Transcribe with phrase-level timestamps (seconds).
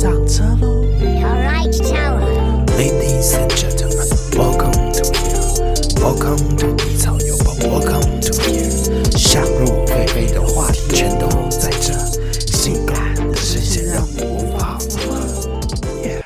[0.00, 5.44] 上车喽 Alright, tower.，Ladies and gentlemen, welcome to here,
[6.00, 9.18] welcome to 低草油宝，welcome to here。
[9.18, 11.92] 想入非非的话题全都在这，
[12.50, 15.60] 性感的视线让你无法负荷。
[16.02, 16.22] Yeah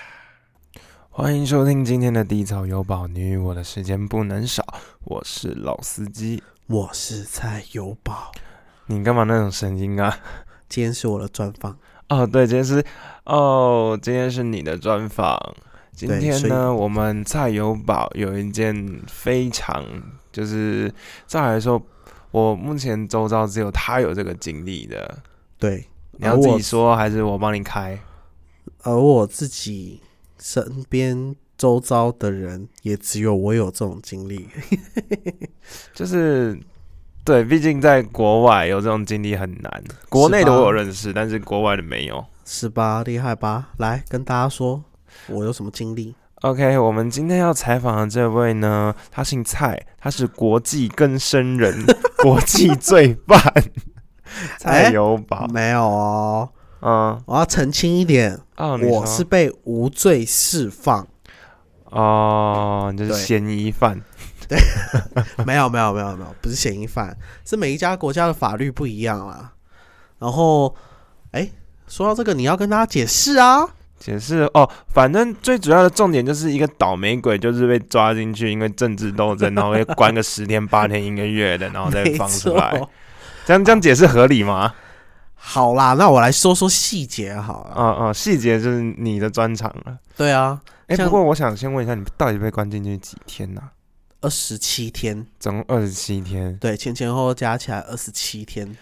[1.11, 4.65] 欢迎收听今天的低草油宝，你与我的时间不能少。
[5.03, 8.31] 我是老司机，我是蔡油宝，
[8.87, 10.17] 你干嘛那种声音啊？
[10.69, 11.77] 今天是我的专访。
[12.11, 12.85] 哦，对，今天是
[13.25, 15.39] 哦，今天是你的专访。
[15.93, 19.85] 今天呢，我们蔡友宝有一件非常，
[20.33, 20.93] 就是
[21.27, 21.81] 照来说，
[22.33, 25.19] 我目前周遭只有他有这个经历的。
[25.57, 25.87] 对，
[26.19, 27.99] 你要自己说，还是我帮你开？
[28.83, 30.01] 而我自己
[30.39, 34.49] 身边周遭的人，也只有我有这种经历。
[35.95, 36.59] 就是
[37.25, 42.23] 对，毕竟在国外有这种经历很难，国内的我有认识，但是国外的没有。
[42.45, 43.03] 是吧？
[43.05, 43.69] 厉害吧？
[43.79, 44.83] 来跟大家说，
[45.29, 51.85] 我有什么经历？OK，我们今天要采访的这位呢，他姓蔡，他是国际更生人，
[52.23, 53.41] 国际罪犯，
[54.61, 55.47] 蔡友宝。
[55.49, 56.49] 没有哦，
[56.81, 61.07] 嗯，我要澄清一点，哦，我是被无罪释放。
[61.87, 64.01] 哦，你就是嫌疑犯。
[64.47, 64.59] 对
[65.47, 67.17] 没有，没有，没有，没有，不是嫌疑犯，
[67.47, 69.55] 是每一家国家的法律不一样啦。
[70.19, 70.75] 然后，
[71.31, 71.49] 哎，
[71.87, 73.67] 说到这个，你要跟大家解释啊。
[73.99, 82.71] 解释哦，反正最主要的重点就是一个倒霉鬼，就是被抓进去，因为政治斗争，然后被关个十天、八天、一个月的，然后再放出来。
[82.77, 82.91] 错。
[83.47, 84.75] 这样这样解释合理吗？
[85.35, 87.75] 好啦，那我来说说细节好了。
[87.77, 89.99] 嗯嗯，细节就是你的专长了。
[90.17, 93.63] 对啊，哎、像不过我想先问一下，你到底被关进去几天呢、
[94.23, 98.77] 二十七天，总共二十七天，对，前前后后加起来二十七天，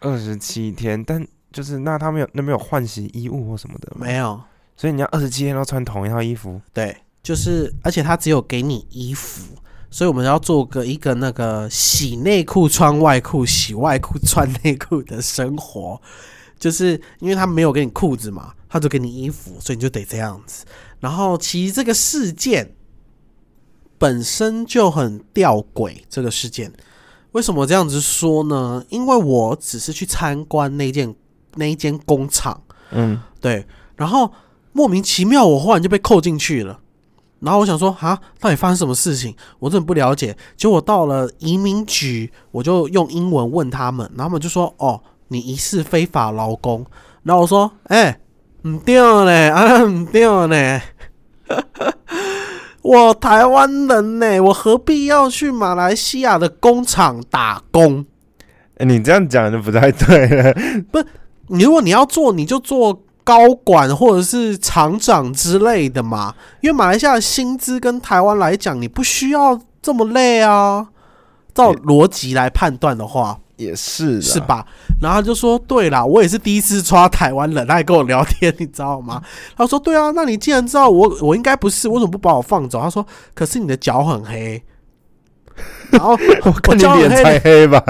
[0.00, 4.06] 二十七天，但就是那他们有那没有换洗衣物或什么的吗？
[4.06, 4.40] 没有。
[4.76, 6.60] 所以你要二十七天都穿同一套衣服。
[6.72, 9.56] 对，就是，而且他只有给你衣服，
[9.90, 16.00] 所以我们要做个一个那个洗内裤穿外裤，洗外裤穿内裤的生活。
[16.58, 20.64] 就是因为他没有给你裤子嘛，他就给你衣服，所以你就得这样子。
[21.00, 22.74] 然后其实这个事件
[23.96, 26.72] 本身就很吊诡，这个事件
[27.32, 28.84] 为什么这样子说呢？
[28.88, 31.14] 因为我只是去参观那件
[31.56, 32.60] 那一间工厂，
[32.90, 33.66] 嗯，对，
[33.96, 34.32] 然后
[34.72, 36.80] 莫名其妙我忽然就被扣进去了。
[37.40, 39.32] 然后我想说，啊，到底发生什么事情？
[39.60, 40.36] 我真的不了解。
[40.56, 46.84] 结果到了移民局，我就用英文问他们，然后他们就说，哦，你疑似非法劳工。
[47.22, 48.18] 然后我说，哎、
[48.62, 50.80] 唔对呢，啊，唔对呢，
[52.82, 58.04] 我台湾人呢，我何必要去马来西亚的工厂打工？
[58.78, 60.54] 哎你这样讲就不太对了。
[61.48, 66.34] 你如果你要做，你就做高管或者是厂长之类的嘛。
[66.60, 70.88] 因为马来西亚的薪资跟台湾来讲，你不需要这么累啊。
[71.54, 74.38] 照逻辑来判断的话，也是，是？
[74.38, 74.64] 吧？
[75.02, 79.20] 然后他就说：“对啦，我也是第一次抓台湾人，他还跟我聊天，你知道吗？”
[79.58, 83.04] 他说：“对啊，那你既然知道我，我应该不是，为什么不把我放走？”他说
[83.34, 84.62] ：“可是你的脚很黑。”
[85.90, 86.12] 然后
[86.44, 87.82] 我看你脸脚很黑才黑吧？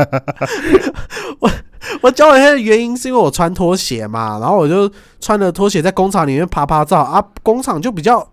[1.40, 1.50] 我
[2.02, 8.26] 我脚很黑的原因是因为我穿拖鞋嘛，然后我就穿着拖鞋在工厂里面爬爬照啊，工厂就比较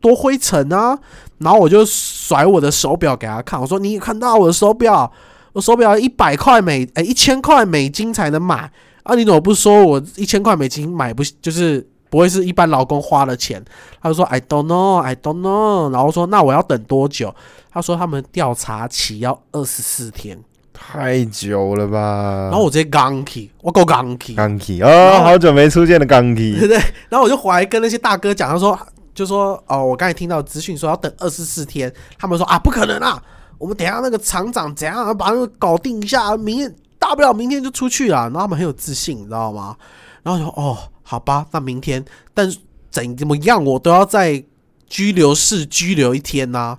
[0.00, 0.98] 多灰尘啊，
[1.38, 5.10] 然后我就甩我的手表给他看，我说你有看到我的手表？
[5.54, 8.70] 我手表一百块美，哎、一千块美金才能买
[9.02, 13.60] 啊，你怎么不说我一千块美金买不就是不会是一般劳工花的钱？
[14.00, 17.34] 他就说 I don't know, I don't know，然后我说那我要等多久？
[17.78, 20.36] 他说他们调查期要二十四天。
[20.72, 22.48] 太久了吧？
[22.50, 26.66] 然后我直接刚起，我够刚起，钢体哦，好久没出现的钢体 对不。
[26.68, 26.76] 对？
[27.08, 28.76] 然后我就回来跟那些大哥讲，他说
[29.14, 33.20] 就说哦，我刚才听到资讯说要等二十四天，他们说啊不可能啊，
[33.58, 38.22] 我们等一下那个厂长怎样把那个搞定一下，明天大不了明天就出去了。
[38.22, 39.76] 然后他们很有自信，你知道吗？
[40.22, 42.48] 然后就说哦，好吧，那明天，但
[42.90, 44.44] 怎怎么样我都要在
[44.86, 46.78] 拘留室拘留一天呐、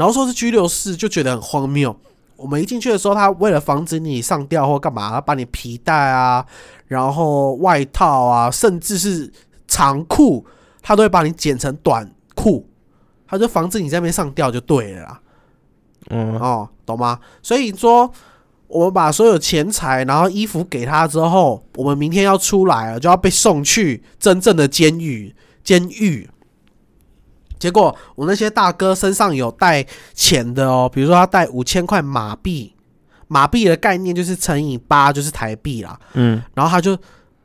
[0.00, 1.94] 然后说是拘留室，就觉得很荒谬。
[2.34, 6.42] 我们一进去的时候，他为了防止你上吊或干嘛，他把你皮带啊，
[6.86, 9.30] 然后外套啊，甚至是
[9.68, 10.42] 长裤，
[10.80, 12.66] 他都会把你剪成短裤，
[13.28, 15.20] 他就防止你在那边上吊就对了啦。
[16.08, 17.20] 嗯，哦，懂吗？
[17.42, 18.10] 所以说，
[18.68, 25.36] 我们把所有钱财，然后衣服给他之后，我们明天要出来了，就要被送去真正的监狱。
[25.62, 26.26] 监狱。
[27.60, 32.74] 结果我那些大哥身上有带钱的哦，比如说他带五千块马币，
[33.28, 35.96] 马币的概念就是乘以八就是台币啦。
[36.14, 36.96] 嗯，然后他就，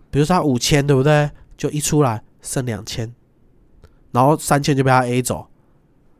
[0.10, 1.30] 比如说他五千对不对？
[1.58, 3.14] 就一出来剩两千，
[4.12, 5.48] 然后三千就被他 A 走，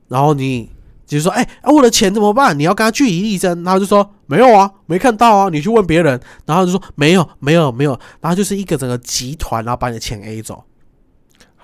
[0.08, 0.70] 然后你
[1.06, 2.58] 就是说，哎、啊，我的钱怎么办？
[2.58, 10.64] 你要跟他据理力争，然后就说没有啊，没看到啊，你去问别人，然后就说没有，没有，没有，然后就是一个整个集团，然后把你的钱 A 走，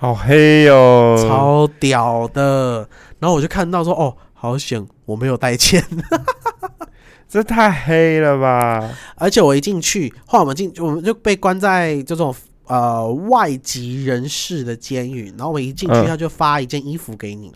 [0.01, 2.89] 好黑哦，超屌的。
[3.19, 5.85] 然后我就看到说，哦，好险，我没有带钱。
[7.29, 8.89] 这太黑了吧？
[9.15, 12.33] 而且我一进去，后来我们进，我们就被关在这种
[12.65, 15.29] 呃外籍人士的监狱。
[15.37, 17.53] 然后我们一进去，嗯他就发一件衣服给你，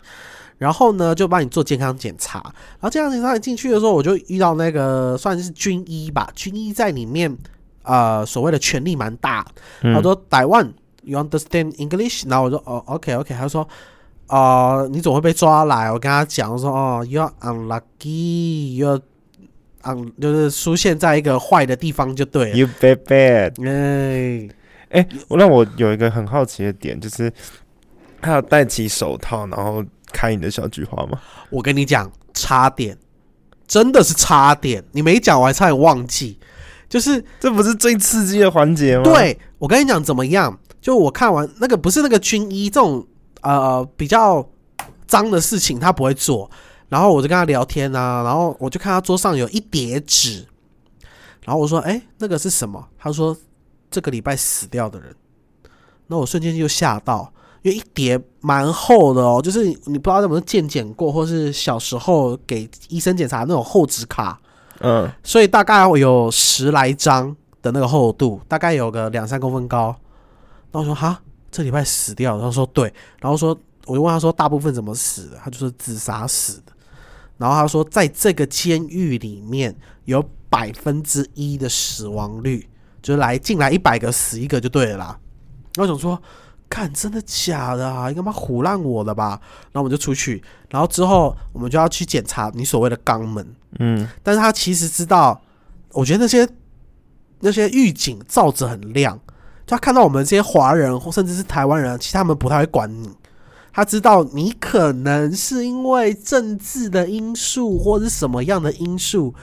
[0.56, 2.38] 然后呢就帮你做健康检查。
[2.38, 7.36] 然后健康检查你进去的时候，我就遇到那个算是军医吧，军医在里面
[7.82, 9.44] 呃所谓的权力蛮大。
[9.82, 10.72] 嗯他说台湾
[11.06, 12.28] ，you understand English？
[12.28, 13.66] 然后我说哦，OK OK，他说。
[14.28, 15.88] 哦、你怎么会被抓来？
[15.88, 19.00] 我跟他讲，我说哦，you are unlucky，you are
[19.84, 22.56] un 就是出现在一个坏的地方就对了。
[22.56, 23.52] You bad bad。
[23.64, 24.48] 哎，
[24.90, 27.32] 哎、我让我有一个很好奇的点，就是
[28.20, 31.20] 他有戴起手套，然后开你的小菊花吗？
[31.48, 32.98] 我跟你讲，差点，
[33.68, 34.82] 真的是差点。
[34.90, 36.36] 你没讲，我还差点忘记。
[36.88, 40.58] 就是这不是最刺激的环节吗？，对我跟你讲怎么样？
[40.86, 43.04] 就我看完那个不是那个军医这种
[43.40, 44.48] 呃比较
[45.08, 46.48] 脏的事情，他不会做。
[46.88, 50.46] 然后我就跟他聊天啊，然后我就看他桌上有一叠纸，
[51.44, 53.36] 然后我说：“哎、那个是什么？”他说
[53.90, 55.12] ：“这个礼拜死掉的人。”
[56.06, 64.40] 那我瞬间就吓到，因为一叠蛮厚的哦，就是你不知道有没有健检过，或是小时候给医生检查那种厚纸卡，
[64.78, 69.92] 嗯，所以大概有十来张的那个厚度，大概有个两三公分高。
[70.72, 71.20] 然后说哈，
[71.50, 76.72] 这礼拜死掉了，他说对，然后说我就问他说大部分怎么死的，他就说自杀死的。
[77.38, 79.74] 然后他说在这个监狱里面
[80.06, 82.68] 有百分之一的死亡率，
[83.02, 85.18] 就是来进来一百个死一个就对了啦。
[85.76, 86.20] 然后我想说，
[86.68, 88.08] 看真的假的啊？
[88.08, 89.38] 你干嘛唬烂我的吧？
[89.72, 93.46] 然后我们就出去，然后之后我们就要去检查你所谓的肛门。
[93.78, 95.38] 嗯，但是他其实知道，
[95.92, 96.48] 我觉得那些
[97.40, 99.22] 那些狱警照着很亮，就
[99.66, 103.10] 他看到我们这些华人或甚至是台湾人，其实他们不太会管你。
[103.72, 109.34] 他知道你可能是因为政治的因素或是什么样的因素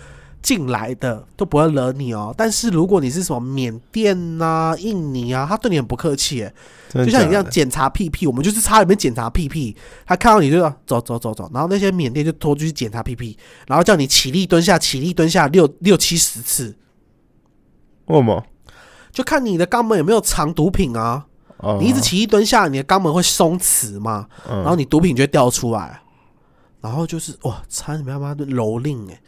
[0.41, 2.33] 进来的，都不会惹你哦。
[2.35, 6.49] 但是如果你是什么缅甸呐、印尼啊，他对你很不客气
[6.91, 13.37] 就像你这样检查屁屁，我们就是差里面检查屁屁，他看到你就说走走走走，然后那些缅甸就拖出去检查屁屁，
[13.67, 16.75] 然后叫你起立蹲下，起立蹲下六六七十次，
[18.05, 18.43] 为什么？
[19.13, 21.25] 就看你的肛门有没有藏毒品啊。
[21.60, 26.01] 哦，你一直起一蹲下，你的肛门会松弛嘛，嗯，然后你毒品就会掉出来，
[26.81, 29.21] 然后就是哇，差点他妈的蹂躏哎。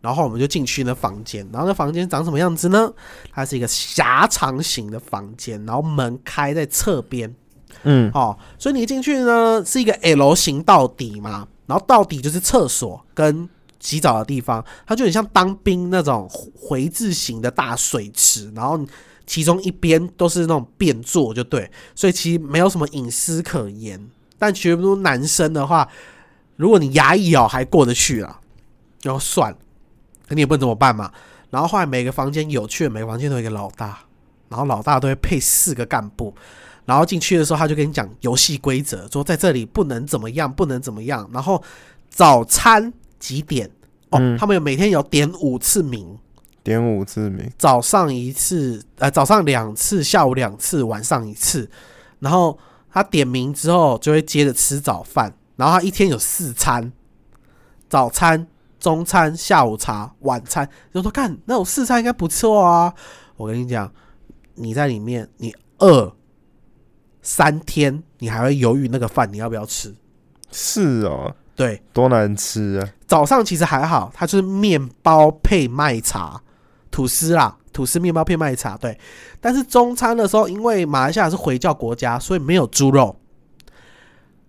[0.00, 2.90] 然后我们就进去那房间，然后那房间长什么样子呢？
[3.32, 7.34] 它是一个狭长型的房间，然后门开在侧边，
[7.82, 13.46] 嗯哦，所以你一进去呢是一个 L 型到底嘛，然后到底就是厕所跟
[13.78, 16.26] 洗澡的地方，它就很像当兵那种
[16.58, 18.80] 回字形的大水池，然后
[19.30, 24.10] 其中一边都是那种便座，就对，所以其实没有什么隐私可言。
[24.36, 25.88] 但全部男生的话，
[26.56, 28.40] 如果你牙一咬还过得去啦，
[29.04, 29.58] 然后算了，
[30.30, 31.12] 你也不能怎么办嘛。
[31.48, 34.00] 然后后来每个房间有趣的，每个房间都有一个老大，
[34.48, 36.34] 然后老大都会配四个干部，
[36.84, 41.30] 然后进去的时候，他就跟你讲游戏规则，说在这里不能怎么样，不能怎么样。
[41.32, 41.62] 然后
[42.08, 43.70] 早餐几点？
[44.08, 46.18] 哦，嗯他们有每天有点五次名，
[46.70, 51.68] 点五次名，早上一次，呃，早上两次，下午两次，晚上一次。
[52.20, 52.56] 然后
[52.92, 55.34] 他点名之后，就会接着吃早饭。
[55.56, 56.92] 然后他一天有四餐，
[57.88, 58.46] 早餐、
[58.78, 60.68] 中餐、下午茶、晚餐。
[60.94, 62.94] 就说看那种四餐应该不错啊。
[63.36, 63.92] 我跟你讲，
[64.54, 66.14] 你在里面，你饿
[67.20, 69.92] 三天，你还会犹豫那个饭你要不要吃。
[70.52, 72.88] 是哦，对，多难吃啊！
[73.06, 76.40] 早上其实还好，它就是面包配麦茶、
[76.90, 78.76] 吐司啦，吐司面包配麦茶。
[78.76, 78.98] 对，
[79.40, 83.16] 但是中餐的时候，因为马来西亚是回教国家，所以没有猪肉。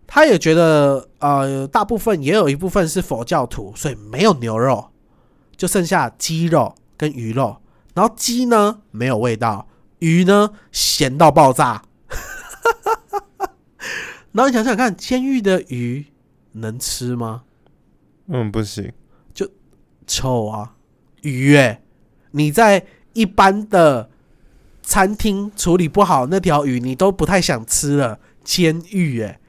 [0.07, 4.89] 他也觉得，呃，大部分也有一部分是佛教徒，所以没有牛肉，
[5.55, 7.57] 就剩下鸡肉跟鱼肉。
[7.93, 9.67] 然后鸡呢没有味道，
[10.00, 11.83] 鱼呢咸到爆炸。
[14.33, 16.05] 然后你想想看，监狱的鱼
[16.53, 17.43] 能吃吗？
[18.27, 18.91] 嗯，不行，
[19.33, 19.50] 就
[20.07, 20.75] 臭啊，
[21.21, 21.81] 鱼哎、
[22.31, 24.09] 你在一般的
[24.81, 28.19] 餐厅处理不好那条鱼，你都不太想吃了。
[28.43, 29.39] 监狱哎、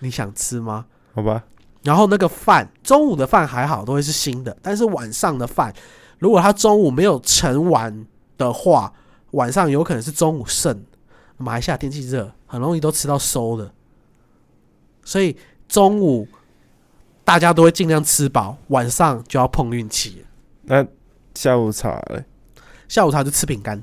[0.00, 0.84] 你想吃吗？
[1.14, 1.44] 好吧，
[1.82, 5.72] 然后那个饭，中午的饭还好，都会是新的，但是晚上的饭，
[6.18, 8.06] 如果他中午没有盛完
[8.36, 8.92] 的话，
[9.30, 10.84] 晚上有可能是中午剩，
[11.38, 13.72] 马来西亚天气热，很容易都吃到馊的，
[15.02, 15.34] 所以
[15.66, 16.28] 中午
[17.24, 20.26] 大家都会尽量吃饱，晚上就要碰运气。
[20.64, 20.86] 那
[21.36, 22.24] 下午茶嘞？
[22.88, 23.82] 下午茶就吃饼干，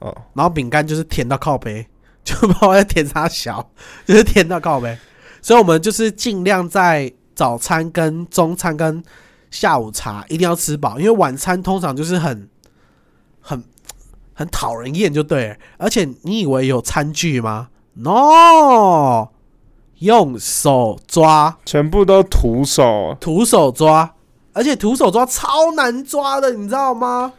[0.00, 1.86] 哦，然后饼干就是甜到靠背，
[2.24, 3.70] 就不知道在甜啥小，
[4.04, 4.98] 就是甜到靠背。
[5.40, 9.00] 所以我们就是尽量在早餐、跟中餐、跟
[9.50, 12.48] 下午茶一定要吃饱，因为晚餐通常就是很
[13.40, 13.62] 很
[14.34, 15.56] 很讨人厌，就对了。
[15.78, 19.28] 而且你以为有餐具吗？No，
[20.00, 24.15] 用手抓，全部都徒手，徒手抓，
[24.56, 27.30] 而且徒手抓超难抓的，你知道吗？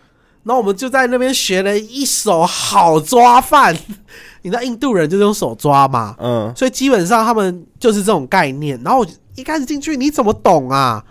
[0.43, 3.75] 然后我们就在那边学了一手好抓饭，
[4.43, 8.79] 你知道印度人就是用手抓嘛，嗯，所以基本上他们就是这种概念。
[8.83, 11.03] 然后我一开始进去，你怎么懂啊？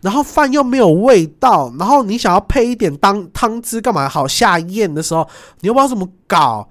[0.00, 5.26] 然后饭又没有味道，然后你想要配一点当汤汁干嘛好下咽的时候，
[5.60, 6.68] 你又不知道怎么搞，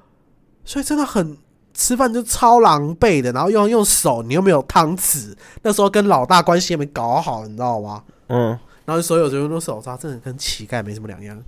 [0.65, 1.37] 所以真的很
[1.73, 3.31] 吃饭就超狼狈的。
[3.31, 8.03] 然后又要用手，你又没有汤匙，那时候跟老大关系也没搞好，你知道吗？
[8.27, 8.59] 嗯，
[8.91, 11.41] 然后所有人都手抓，真的跟乞丐没什么两样。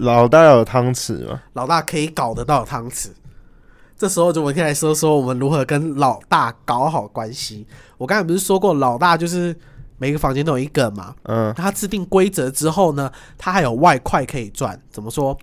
[0.00, 1.42] 老大有汤匙吗？
[1.54, 3.08] 老大可以搞得到汤匙。
[3.96, 7.66] 这时候就我们可以来说说我们如何跟老大搞好关系。
[7.96, 9.56] 我刚才不是说过，老大就是
[9.96, 11.14] 每个房间都有一个嘛。
[11.22, 14.78] 嗯，他制定规则之后呢，他还有外快可以赚。
[14.90, 15.38] 怎么说？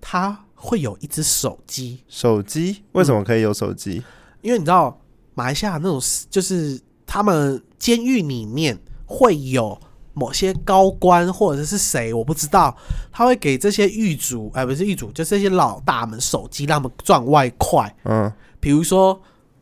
[0.00, 4.02] 他会有一只手机，手机为什么可以有手机？
[4.40, 4.98] 因为你知道
[5.34, 9.78] 马来西亚那种就是他们监狱里面会有
[10.20, 12.76] 某些高官或者是谁，我不知道，
[13.10, 17.96] 他会给这些狱卒，哎、不是狱卒，就这些老大们手机，让他们赚外快。
[18.04, 19.18] 嗯比如说，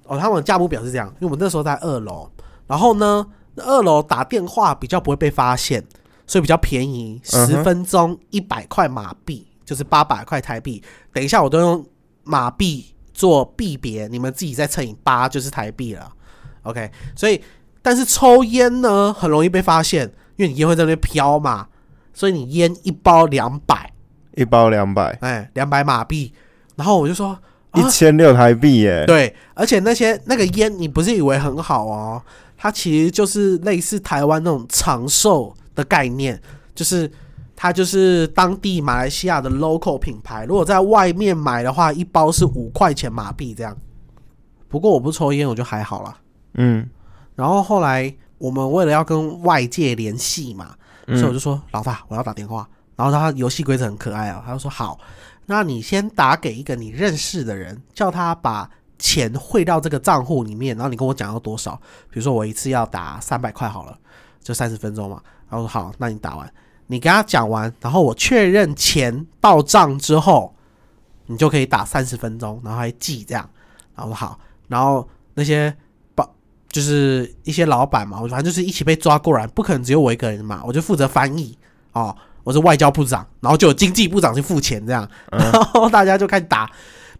[0.06, 2.28] 哦，他们的价目表是这样，因为我们那时候在二楼，
[2.66, 3.24] 然后呢，
[3.58, 5.84] 二楼打电话比较不会被发现，
[6.26, 10.82] 所以比较便宜，十分钟一百块马币，就是八百块台币。
[11.12, 11.86] 等一下我都用
[12.24, 16.12] 马币做币别，你们自己再乘以八就是台币了。
[16.64, 17.40] OK，所以
[17.80, 21.66] 但是抽烟呢很容易被发现，因为你烟会在那边飘嘛，
[22.14, 23.92] 所以你烟一包两百，
[24.36, 26.32] 一包两百，哎，两百马币。
[26.76, 27.36] 然后我就说，
[27.72, 29.04] 啊一千六台币耶。
[29.04, 32.22] 对，而且那些那个烟，你不是以为很好哦，
[32.56, 36.40] 它其实就是类似台湾那种长寿的概念，
[36.72, 37.10] 就是
[37.56, 40.44] 它就是当地马来西亚的 local 品牌。
[40.44, 43.76] 如果在外面买的话，一包是五块钱马币这样。
[44.68, 46.16] 不过我不抽烟，我就还好啦。
[46.54, 46.88] 嗯
[47.34, 50.74] 然后后来我们为了要跟外界联系嘛，
[51.06, 52.68] 所以我嗯就说老大，我要打电话。
[52.96, 54.98] 然后他游戏规则很可爱啊，他就说好，
[55.46, 58.68] 那你先打给一个你认识的人，叫他把
[58.98, 61.80] 钱汇到这个账户里面，然后你跟我讲要多少。
[62.10, 63.96] 比如说我一次要打三百块好了，
[64.42, 65.22] 就三十分钟嘛。
[65.48, 66.52] 然后我说好，那你打完，
[66.88, 70.52] 你跟他讲完，然后我确认钱到账之后，
[71.26, 73.48] 你就可以打三十分钟，然后还记这样。
[73.94, 75.87] 然后我说好，然后那些把
[76.70, 81.56] 就是一些老板嘛，我反正就是一起被抓过来，不可能只有我一个人嘛，我就负责翻译
[81.92, 82.14] 哦。
[82.44, 86.70] 我是外交部长，然后就有经济部长去付钱这样，然后大家就开始打。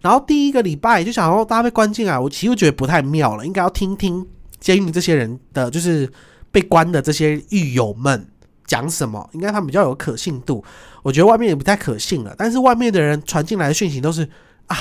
[0.01, 4.27] 然后第一个礼拜就想说大家被关进来，我其实觉得不太妙了，应该要听听
[4.59, 6.11] 监狱这些人的，就是
[6.51, 8.27] 被关的这些狱友们
[8.67, 10.65] 讲什么，应该他们比较有可信度。
[11.03, 14.27] 我觉得外面也不太可信了，但是外面的人传进来的讯息都是
[14.69, 14.79] 啊，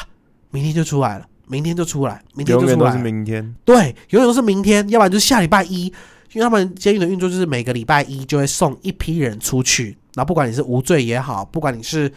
[0.52, 3.02] 明天就出来了，明天就出来，明天永远都是就出来了。
[3.02, 3.56] 明天。
[3.64, 5.86] 对，永远都是明天，要不然就是下礼拜一，
[6.34, 12.12] 因为他们监狱的运作就是每个礼拜一就会送一批人出去，然后不管你是无罪也好，不管你是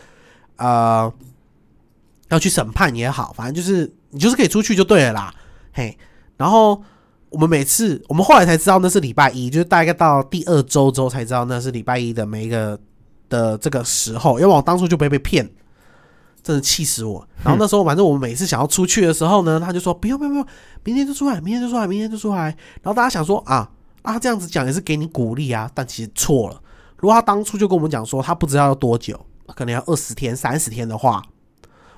[0.56, 1.12] 呃
[2.28, 5.34] 要去审判也好，反正就是你就是可以出去就对了啦，
[5.72, 5.96] 嘿。
[6.36, 6.82] 然后
[7.28, 12.78] 我们每次我们后来才知道那是礼拜一，就是大概到第二周之后才知道那是礼拜一的每一个
[13.28, 15.48] 的这个时候，因为我当初就被被骗。
[16.42, 17.26] 真的气死我！
[17.44, 20.46] 然后那时候，反正我们每次想要出去的时候呢，他就说不用不用不用，
[20.84, 22.44] 明天就出来，明天就出来，明天就出来。
[22.82, 23.70] 然后大家想说啊，
[24.02, 26.60] 啊这样子讲也是给你鼓励啊，但其实错了。
[26.98, 29.18] 如果他当初就跟我们讲说他不知道要多久，
[29.54, 31.22] 可能要二十天、三十天的话，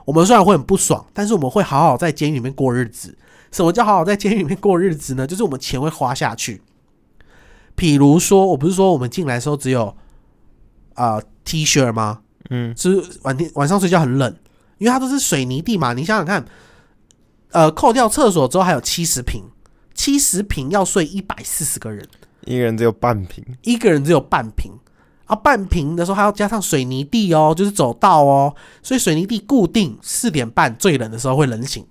[0.05, 3.17] 我们虽然会很不爽，但是我们会好好在监狱里面过日子。
[3.51, 5.27] 什么叫好好在监狱里面过日子呢？
[5.27, 6.63] 就是我们钱会花下去。
[7.75, 9.95] 比如说，我不是说我们进来的时候只有
[10.95, 12.21] 啊、呃 T 恤吗？
[12.55, 14.31] 嗯是晚天晚上睡觉很冷，
[14.77, 15.95] 因为它都是水泥地嘛。
[15.95, 16.45] 你想想看，
[17.51, 19.43] 呃，扣掉厕所之后还有七十平，
[19.95, 22.07] 七十平要睡一百四十个人，
[22.45, 23.43] 一个人只有半平。
[23.63, 24.71] 一个人只有半平
[25.25, 31.87] 啊，半平的时候还要加上水泥地哦，就是走道哦，所以水泥地固定四点半最冷的时候会冷醒。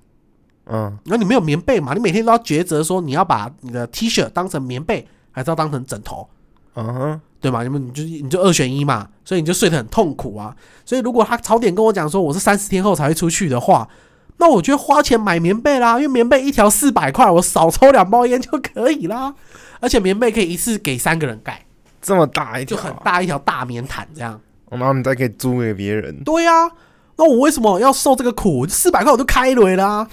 [0.66, 6.30] 嗯然后你没有棉被嘛，你每天都要抉择说你要把你的 T 恤当成棉被，还是要当成枕头。
[6.76, 7.64] 嗯哼，对嘛？
[7.64, 10.56] 你们你就你就二选一嘛，所以你就睡得很痛苦啊。
[10.86, 13.88] 所以如果他早点跟我讲说我是三十天后才会出去的话，
[14.38, 19.34] 那我就花钱买棉被啦，因为棉被一条四百块，我少抽两包烟就可以啦。
[19.80, 21.66] 而且棉被可以一次给三个人盖，
[22.02, 24.40] 这么大一就条，很大一条大棉毯这样。
[24.70, 26.24] 然后你再可以租给别人。
[26.24, 26.70] 对呀、
[27.18, 28.68] 那我为什么要受这个苦？
[28.68, 30.08] 四百块我都开了啦。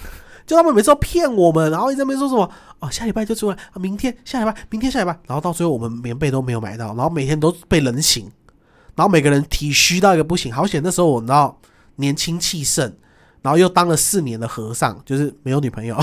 [0.49, 8.27] 就他们每次都骗我们，然后一直在那边说什么哦，下礼拜就出来，啊、明天下礼拜，明天下礼拜，然后到最后我们棉被都没有买到，然后每天都被冷醒，
[8.95, 10.51] 然后每个人体虚到一个不行。
[10.51, 11.55] 好险那时候我你知道
[11.97, 12.91] 年轻气盛，
[13.43, 15.95] 然后又当了四年的和尚，就是没有女朋友，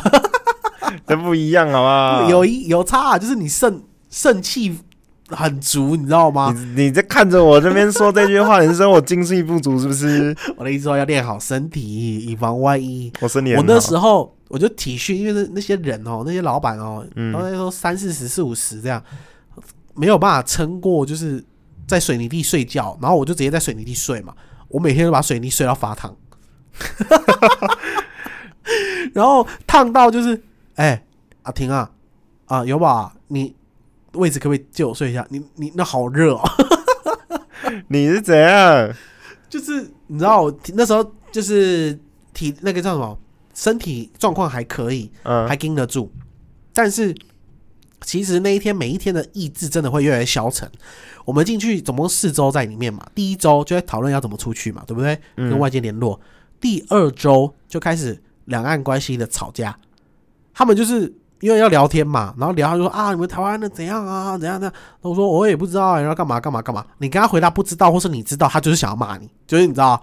[1.09, 2.31] 这不一样好不好？
[2.31, 4.79] 有一有差、啊，就是你肾肾气
[5.29, 6.55] 很足，你知道吗？
[6.57, 10.33] 你你在看着我这边说这句话，你是说我精气不足是不是？
[10.57, 13.13] 我的意思说要练好身体，以防万一。
[13.21, 19.03] 我身体我那时候我就体恤，因为那那些人哦，那些老板哦，嗯然后那时候三四十、四五十这样，
[19.95, 21.45] 没有办法撑过，就是
[21.87, 24.35] 在水泥地睡觉，然后我就直接在水泥地睡嘛，
[24.69, 26.17] 我每天都把水泥睡到发烫，
[29.13, 30.43] 然后烫到就是，
[30.75, 31.05] 哎、
[31.43, 31.91] 阿婷啊，
[32.47, 33.55] 啊有宝，你
[34.13, 35.27] 位置可不可以借我睡一下？
[35.31, 36.43] 你你那好热哦。
[37.89, 38.91] 你是怎样？
[39.49, 41.99] 就是你知道我那时候就是
[42.33, 43.19] 体那个叫什么，
[43.57, 46.13] 身体状况还可以，嗯还，盯得住，
[46.75, 47.15] 但是
[48.03, 50.71] 其实那一天每一天的意志真的会越来越消沉。
[51.25, 55.19] 我们进去总共四周在里面嘛，第一周就在讨论要怎么出去嘛，对不对？
[55.39, 56.21] 嗯跟外界联络。
[56.61, 59.77] 第二周就开始两岸关系的吵架，
[60.53, 64.75] 他们就是因为要聊天嘛，然后聊他就说啊，你们台湾的怎样啊，怎样怎样。
[65.01, 66.85] 那我说我也不知道啊，然后干嘛干嘛干嘛。
[66.99, 70.01] 你跟他回答不知道，或是你知道，他就是想要骂你，就是你知道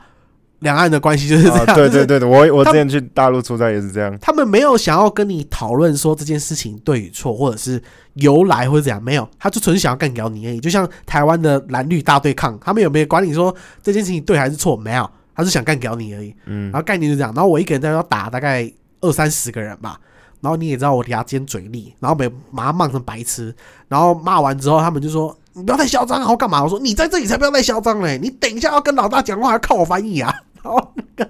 [0.64, 1.66] 两岸的关系就是这样。
[1.66, 4.18] 啊对就是对对，我我之前去大陆出差也是这样。
[4.20, 7.82] 他们没有想要跟你讨论说这件事情对与错，或者是
[8.16, 10.60] 由来或者怎样，没有，他就纯想要干掉你而已。
[10.60, 13.54] 就像台湾的蓝绿大对抗，他们有没有管你说
[13.84, 14.76] 这件事情对还是错？
[14.76, 16.34] 没有，他是想干掉你而已。
[16.46, 20.00] 嗯然后概念就这样，然后我一个人在那打大概二三十个人吧，
[20.42, 23.54] 然后你也知道我牙尖嘴利，然后被马上骂成白痴，
[23.88, 26.64] 然后骂完之后他们就说你不要太嚣张，然后干嘛？
[26.64, 31.28] 我说你在这里才不要太嚣张嘞，你等一下要跟老大讲话还要靠我翻译啊，然后对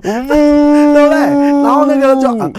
[0.00, 1.18] 对不对？
[1.62, 2.38] 然后那个就。
[2.38, 2.50] 啊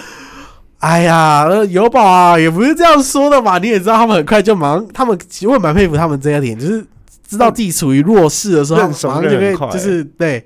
[0.80, 3.58] 哎呀，呃友宝啊，也不是这样说的嘛。
[3.58, 6.86] 你也知道，他们很快就忙，他们其实我蛮佩服他们这一点，就是
[7.26, 10.46] 知道自己处于弱势的时候，马上就可以，就是对，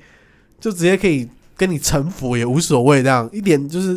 [0.58, 3.96] 就直接可以跟你臣服，也无所谓，这样一点就是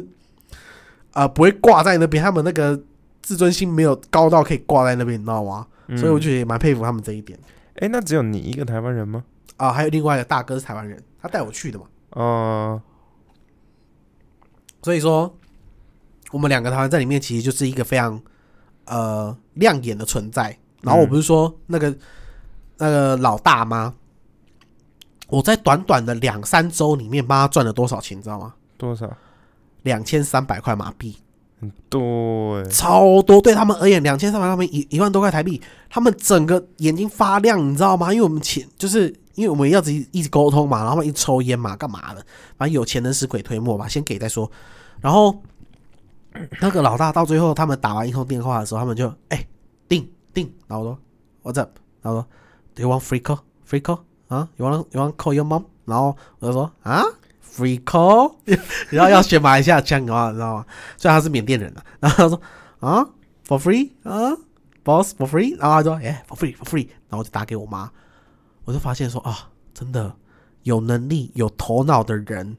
[1.12, 2.24] 啊、呃不会挂在那边。
[2.24, 2.76] 他们那个
[3.20, 5.64] 自尊心没有高到可以挂在那边，你知道吗？
[5.96, 7.38] 所以我觉得也蛮佩服他们这一点
[7.76, 9.22] 哎，那只有你一个台湾人吗？
[9.58, 9.70] 啊。
[9.70, 12.80] 还有另外一个大哥是台湾人，他带我去的嘛，嗯，
[14.82, 15.32] 所以说
[16.32, 18.20] 我们两个台湾在里面其实就是一个非常
[18.86, 20.58] 呃亮眼的存在。
[20.82, 21.96] 然后我不是说那个、
[22.76, 23.94] 那个老大吗？
[25.28, 28.52] 我在短短的两三周里面帮他赚了多少钱，你知道吗？
[28.76, 29.08] 多少？
[29.82, 31.16] 两千三百块马币，
[31.88, 32.00] 对，
[32.68, 33.40] 超多。
[33.40, 38.12] 对他们而言，两千三百块马币一一万多块台币，他们整个眼睛发亮，你知道吗？
[38.12, 42.24] 因为我们钱就是因为我们要一直一直沟通嘛，然后一抽烟嘛，干嘛的？
[42.56, 44.50] 反正有钱能使鬼推磨嘛，先给再说。
[45.00, 45.42] 然后
[46.60, 49.46] 那个老大到最后，他们打完一通电话的时候，他们就哎、
[49.88, 50.98] 定定，然后我说
[51.52, 51.78] What's up？
[52.00, 52.26] 然后说
[52.74, 53.40] Do you want free call?
[53.68, 54.00] Free call?
[54.28, 55.64] 啊，You want you want call your mom？
[55.84, 57.04] 然后我就说啊
[57.54, 58.34] ，free call，
[58.90, 60.66] 然后要学马来西亚腔的话，你知道吗？
[60.96, 62.40] 虽然他是缅甸人啊，然后他说
[62.80, 63.08] 啊
[63.46, 64.36] ，for free 啊
[64.84, 67.90] ，boss for free，然后他说哎、for free for free，然后我就打给我妈，
[68.64, 70.14] 我就发现说啊，真的
[70.62, 72.56] 有能力有头脑的人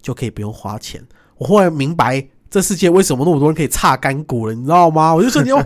[0.00, 1.02] 就可以不用花钱。
[1.38, 5.14] 我忽然明白这世界为什么那么多人可以擦干股了，你知道吗？
[5.14, 5.58] 我就说你要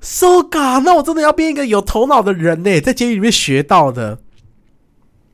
[0.00, 4.18] so god，那我真的要变一个有头脑的人呢，在监狱里面学到的。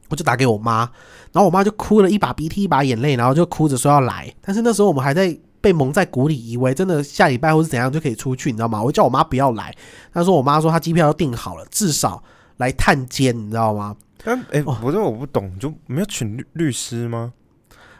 [0.08, 0.88] 我就打给我妈，
[1.32, 4.32] 然后我妈就哭了一把鼻涕一把眼泪，然后就哭着说要来。
[4.40, 8.80] 但是那时候我们还在被蒙在鼓里，以为真的下礼拜或是怎样就可以出去，你知道吗？
[8.80, 9.74] 我叫我妈不要来，
[10.14, 12.22] 她说我妈说她机票都订好了，至少
[12.56, 13.96] 来探监，你知道吗？
[14.24, 17.32] 但哎，哦我这我不懂，就没有请律律师吗？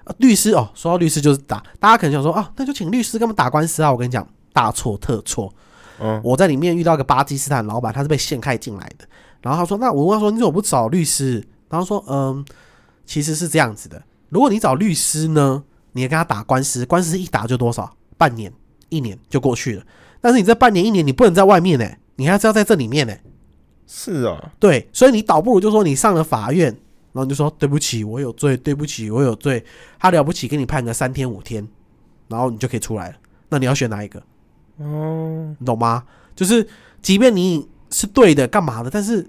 [0.05, 3.90] 啊律师哦，说到律师就是打，大家可能想说啊，那就请律师跟他们打官司啊。
[3.90, 5.53] 我跟你讲，大错特错。
[6.01, 9.07] 嗯，我在里面遇到一个巴基斯坦老板，他是被陷害进来的。
[9.40, 12.45] 然后他说：“那我问他说，你怎么不找律师？”然后说：“嗯，
[13.05, 17.97] 其实是这样子的，如果你找律师呢，你也跟他打官司，官司一打就多少？
[18.19, 18.53] 半年、
[18.88, 19.85] 一年就过去了。
[20.21, 23.14] 但是你这半年、一年，你不能在外面呢、你还是要在这里面呢、
[23.87, 26.66] 是啊，对，所以你倒不如就说你上了法院，
[27.12, 29.64] 然后你就说对不起，我有罪，对不起，我有罪。
[29.99, 31.66] 他了不起，给你判个三天五天，
[32.29, 33.14] 然后你就可以出来了。
[33.49, 34.20] 那你要选哪一个？
[34.79, 36.05] 哦，你懂吗？
[36.35, 36.66] 就是
[37.01, 39.27] 即便你是对的，干嘛的，但是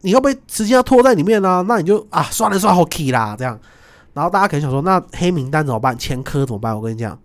[0.00, 3.58] 你会不会时间要拖在里面呢、那你就啊，算了算了，好 key 啦，这样。
[4.12, 5.96] 然后大家可能想说，那黑名单怎么办？
[5.96, 6.74] 前科怎么办？
[6.76, 7.18] 我跟你讲，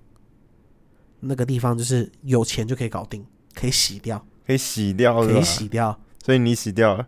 [1.19, 5.41] 那个地方就是有钱就可以搞定，可以洗掉，可以洗掉可以？
[5.43, 5.99] 洗掉。
[6.23, 7.08] 所以你洗掉了。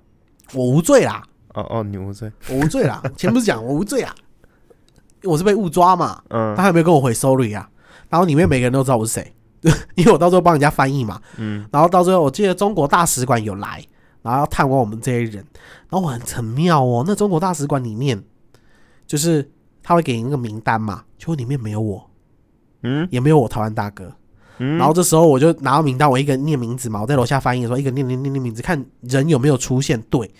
[0.53, 2.31] 我无罪啦，哦哦，你无罪。
[2.49, 3.01] 我无罪啦。
[3.15, 4.13] 前不是讲我无罪啊，
[5.21, 7.69] 因为我是被误抓嘛，嗯他还没有跟我回 sorry 啊。
[8.09, 9.33] 然后里面每个人都知道我是谁，
[9.95, 11.21] 因为我到最后帮人家翻译嘛。
[11.37, 13.81] 嗯然后到最后，我记得中国大使馆有来，
[14.21, 15.35] 然后要探望我们这些人。
[15.89, 18.21] 然后我很很妙哦，那中国大使馆里面，
[19.07, 19.49] 就是
[19.81, 22.09] 他会给你那个名单嘛，结果里面没有我，
[22.83, 24.13] 嗯也没有我台湾大哥。
[24.57, 30.31] 然后这时候我就拿到名单，我一个人念名字嘛，我在楼下翻译的时候，一个念念念念名字，看人有没有出现对。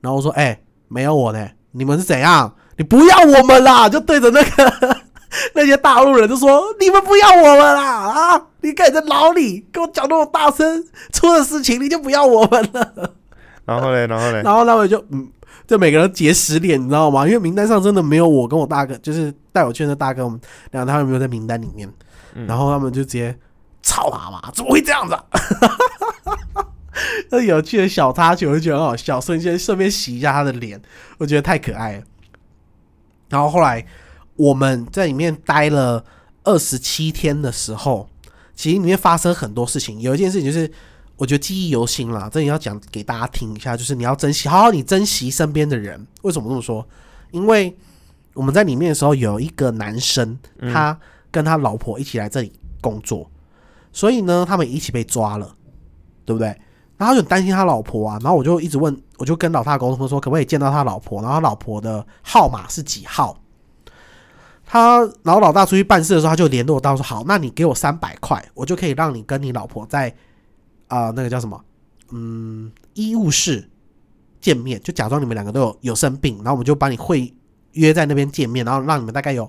[0.00, 2.52] 然后我说：“哎、没有我呢，你们是怎样？
[2.76, 4.96] 你不要我们啦！”就对着那个
[5.54, 8.34] 那些大陆人就说：“你们不要我们啦！
[8.34, 13.12] 啊，你敢在牢里跟我讲那么大声，出了事情你就不要我们了。
[13.64, 15.28] 然后嘞，然后”嘞，然后他们就嗯，
[15.66, 17.26] 就每个人结十脸，你知道吗？
[17.26, 20.40] 因为名单上真的没有我跟我大哥，就是带我去的大哥，我们
[20.72, 21.88] 两个他们没有在名单里面。
[22.46, 23.36] 然后他们就直接
[23.88, 25.24] 操他妈，怎么会这样子、啊？
[27.30, 30.80] 那有趣的小插曲，我就觉得很好笑，瞬间顺便洗一下他的脸，
[31.18, 32.02] 我觉得太可爱了。
[33.28, 33.86] 然后后来
[34.36, 36.04] 我们在里面待了
[36.44, 38.08] 二十七天的时候，
[38.54, 40.00] 其实里面发生很多事情。
[40.00, 40.70] 有一件事情就是，
[41.16, 46.06] 我觉得记忆犹新啦，这里要讲给大家听一下，就是你要珍惜，好好你珍惜身边的人。
[46.22, 46.86] 为什么这么说？
[47.30, 47.76] 因为
[48.34, 50.38] 我们在里面的时候，有一个男生，
[50.72, 50.98] 他
[51.30, 53.30] 跟他老婆一起来这里工作，
[53.92, 55.54] 所以呢，他们一起被抓了，
[56.24, 56.56] 对不对？
[56.96, 61.22] 然后就很担心他老婆啊，然后我就一直问，我就跟老大沟通说，可不可以见到他老婆？
[61.22, 63.38] 然后他老婆的号码是几号？
[64.66, 70.14] 他，然后老大出去办事的时候，他就联络到说，好，那你给我三百块，我就可以让你跟你老婆在
[70.88, 71.62] 啊、那个叫什么，
[72.10, 73.70] 嗯，医务室
[74.40, 77.32] 见面，就假装你们两个都有有生病，然后我们就把你会
[77.72, 79.48] 约在那边见面，然后让你们大概有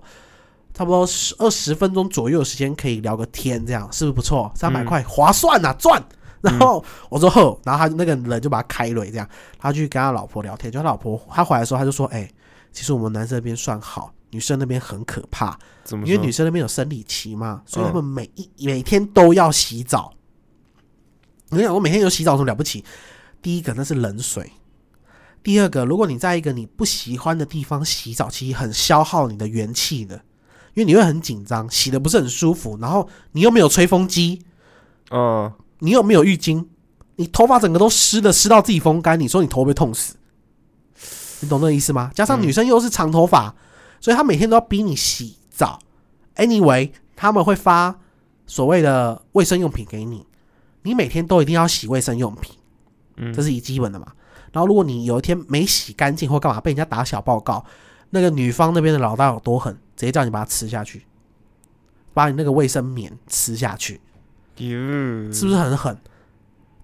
[0.73, 4.51] 差不多十二十分钟左右的时间可以聊个天，这样是不是不错？
[4.55, 6.01] 三百块划算呐、赚。
[6.41, 9.27] 然后我说后，然后他那个人就把他开了，这样
[9.58, 12.32] 他去跟他老婆聊天，就他老婆他回来的时候，他就说：“哎、
[12.71, 15.60] 其实我们男生那边算好，女生那边很可怕？
[15.91, 20.13] 因为女生那边有生理期嘛，所以他嗯们每一、每天都要洗澡。
[21.49, 22.86] 你想，我每天有洗澡有什么了不起？
[23.41, 24.49] 第一个那是冷水，
[25.43, 30.21] 第二个，如果你在一个你不喜欢的地方洗澡，其实很消耗你的元气的，
[30.79, 34.41] 因为你会很紧张，洗的不是很舒服，然后你又没有吹风机，
[35.11, 36.65] 嗯，你又没有浴巾，
[37.17, 40.15] 你头发整个都湿的，湿到自己风干，你说你头会痛死？
[41.41, 42.09] 你懂那个意思吗？
[42.15, 43.53] 加上女生又是长头发，
[43.99, 45.79] 所以她每天都要逼你洗澡。
[46.37, 47.99] Anyway，他们会发
[48.47, 50.25] 所谓的卫生用品给你，
[50.83, 52.55] 你每天都一定要洗卫生用品，
[53.17, 54.07] 嗯这是一基本的嘛。
[54.53, 57.65] 然后如果你有一天没洗干净或干嘛，被人家打小报告，
[58.11, 61.05] 那个女方那边的老大有多狠，直接叫你把它吃下去，
[62.13, 63.99] 把你那个卫生棉吃下去。
[64.55, 64.69] 哟，
[65.29, 65.97] 是不是很狠？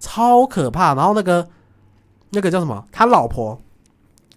[0.01, 0.93] 超可怕。
[0.93, 1.47] 然后那个
[2.31, 2.85] 那个叫什么？
[2.91, 3.61] 他老婆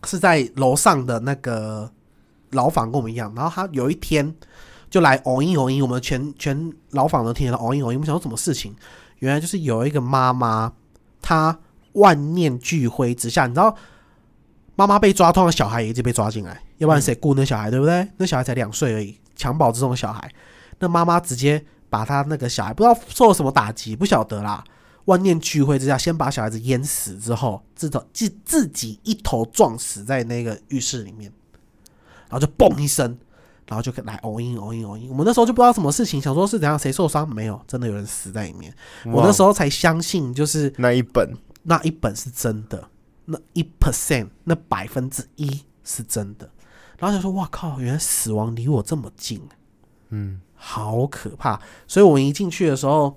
[0.05, 1.91] 是在楼上的那个
[2.53, 3.33] 牢房，跟我们一样。
[3.35, 4.33] 然后他有一天
[4.89, 7.99] 就来偶音偶音，我们全全牢房都听得到偶音偶音。
[7.99, 8.73] 我们想说什么事情？
[9.19, 10.73] 原来就是有一个妈妈，
[11.21, 11.59] 她
[11.95, 13.77] 万念俱灰之下，你知道。
[14.77, 18.09] 妈妈被抓，通常小孩也一直被抓进来，要不然谁顾那小孩，对不对？
[18.17, 20.31] 那小孩才两岁而已，襁褓之中的小孩，
[20.79, 24.65] 那妈妈直接把他那个小孩不知道受了什么打击，不晓得啦。
[25.07, 31.33] 万念俱灰之下，先把小孩子淹死之后，自头自自己一头撞死在那个浴室里面，
[32.29, 33.19] 然后就嘣一声，
[33.67, 35.09] 然后就来哦音哦音哦音。
[35.09, 37.59] 我们那时候就不知道什么事情，想说是怎样，谁受伤没有？
[37.67, 38.71] 真的有人死在里面。
[39.07, 42.91] 我那时候候才相信，就是那一本，那一本是真的，
[43.25, 46.51] 那一 percent，那百分之一是真的。
[46.99, 49.41] 然后就说，哇靠，原来死亡离我这么近。
[50.11, 51.61] 嗯好可怕！
[51.87, 53.17] 所以我们一进去的时候，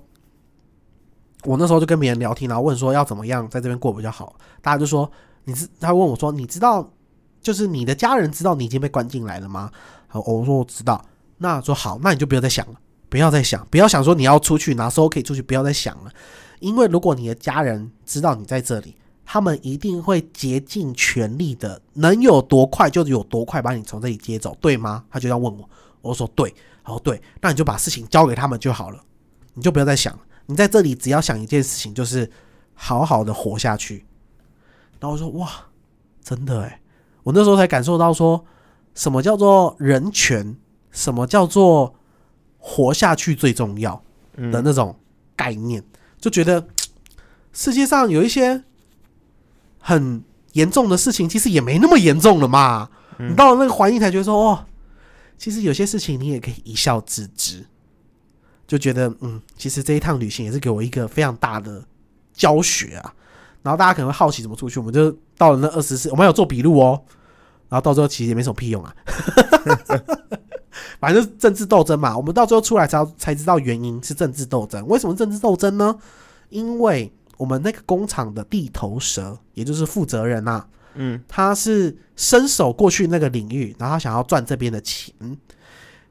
[1.42, 4.36] 我那时候就跟别人聊天，然后问说要怎么样在这边过比较好。
[4.60, 5.10] 大家就说，
[5.44, 6.88] 你知他问我说，你知道，
[7.40, 9.72] 就是你的家人知道你已经被关进来了吗？
[10.06, 11.04] 好，我说我知道。
[11.38, 12.74] 那说好，那你就不要再想了，
[13.08, 16.12] 不要再想，不要想说你要出去哪时候可以出去，不要再想了。
[16.60, 18.94] 因为如果你的家人知道你在这里，
[19.32, 25.06] 他们一定会竭尽全力的，能有多快就有多快把你从这里接走，对吗？
[25.08, 25.70] 他就要问我，
[26.02, 29.02] 我说对，然后对，那你就把事情交给他们就好了，
[29.54, 30.14] 你就不要再想。
[30.44, 32.30] 你在这里只要想一件事情，就是
[32.74, 34.04] 好好的活下去。
[35.00, 35.48] 然后我说哇，
[36.22, 36.82] 真的诶，
[37.22, 38.44] 我那时候才感受到说
[38.94, 40.58] 什么叫做人权，
[40.90, 41.94] 什么叫做
[42.58, 43.94] 活下去最重要
[44.36, 44.94] 的，那种
[45.34, 45.82] 概念，
[46.20, 46.68] 就觉得
[47.54, 48.64] 世界上有一些
[49.82, 52.88] 很严重的事情，其实也没那么严重了嘛。
[53.18, 54.64] 你到了那个环境才觉得说，哦，
[55.36, 57.66] 其实有些事情你也可以一笑置之，
[58.66, 61.84] 就觉得嗯，其实这一趟旅行也是给我一个非常大的
[62.32, 63.12] 教学啊。
[63.62, 67.00] 然后大家可能会好奇怎么出去，我们就到了那二十四，我们有做笔录哦。
[67.68, 68.94] 然后到最后其实也没什么屁用啊，
[71.00, 72.16] 反正政治斗争嘛。
[72.16, 74.86] 我们到最后出来才才知道原因是政治斗争。
[74.88, 75.96] 为什么政治斗争呢？
[76.50, 77.10] 因为
[77.42, 85.12] 我们那个工厂的地头蛇，也就是负责人呐、嗯他是伸手过去那个领域，然后他想要赚这边的钱，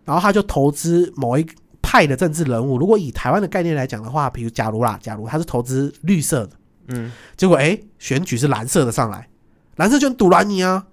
[0.04, 1.48] 然后他就投资某一
[1.82, 2.78] 派的政治人物。
[2.78, 9.30] 如果以台湾的概念来讲的话，比如假如啦，假如他是投资绿色的，嗯结果诶选举是蓝色的上来，
[9.78, 10.86] 蓝色就很堵拦你啊，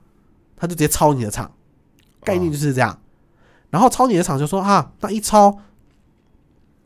[0.57, 1.51] 他就直接抄你的厂，
[2.23, 3.01] 概念就是这样。
[3.71, 5.59] 然后抄你的厂就说啊，那一抄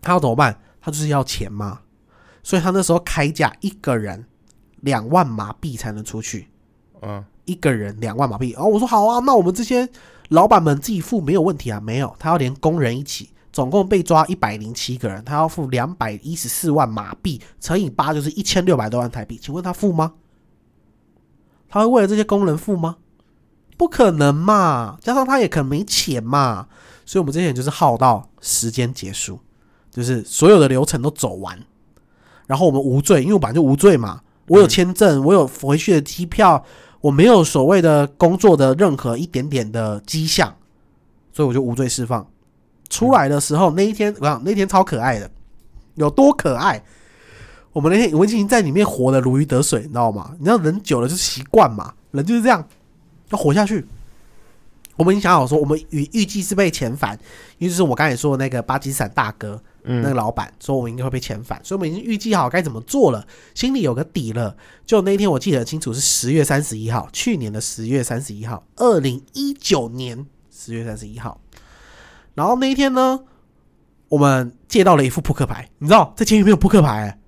[0.00, 0.58] 他要怎么办？
[0.80, 1.82] 他就是要钱嘛，
[2.42, 4.24] 所以他那时候开价一个人
[4.80, 6.48] 两万马币才能出去。
[7.00, 8.52] 嗯一个人两万马币。
[8.52, 9.88] 然后我说好啊，那我们这些
[10.28, 11.80] 老板们自己付没有问题啊。
[11.80, 19.36] 没有，他要连工人一起，总共被抓一百零七个人，他要付两百一十四万马币，乘以八就是一千六百多万台币。
[19.42, 20.14] 请问他付吗？
[21.68, 22.98] 他会为了这些工人付吗？
[23.76, 24.96] 不可能嘛！
[25.00, 26.68] 加上他也可能没钱嘛，
[27.04, 29.40] 所以我们这些人就是耗到时间结束，
[29.90, 31.58] 就是所有的流程都走完，
[32.46, 36.64] 然后我们无罪，因为我本来就无罪嘛，我有签证，我有回去的机票，
[37.00, 40.54] 我没有所谓的工作的任何一点点的迹象，
[41.32, 42.26] 所以我就无罪释放。
[42.90, 45.30] 出来的时候那一天，我想那天超可爱的，
[45.94, 46.82] 有多可爱？
[47.72, 50.34] 我们那天我们已经在里面活得如鱼得水，你知道吗？
[50.38, 52.62] 你知道人久了就是习惯嘛，人就是这样，
[53.30, 53.86] 要活下去。
[54.94, 57.18] 我们已经想好说，我们预预计是被遣返，
[57.56, 64.56] 因为就是我刚才说的那个巴基斯坦大哥，那个嗯老板说我们应该会被遣返，所以我们已经预计好该怎么做了，心里有个底了。
[64.86, 71.40] 就那一天我记得很清楚，是十月三十一号，去年的十月三十一号，二零一九年十月三十一号。
[72.34, 73.20] 然后那一天呢，
[74.08, 77.18] 我们借到了一副扑克牌，你知道在监狱没有扑克牌、欸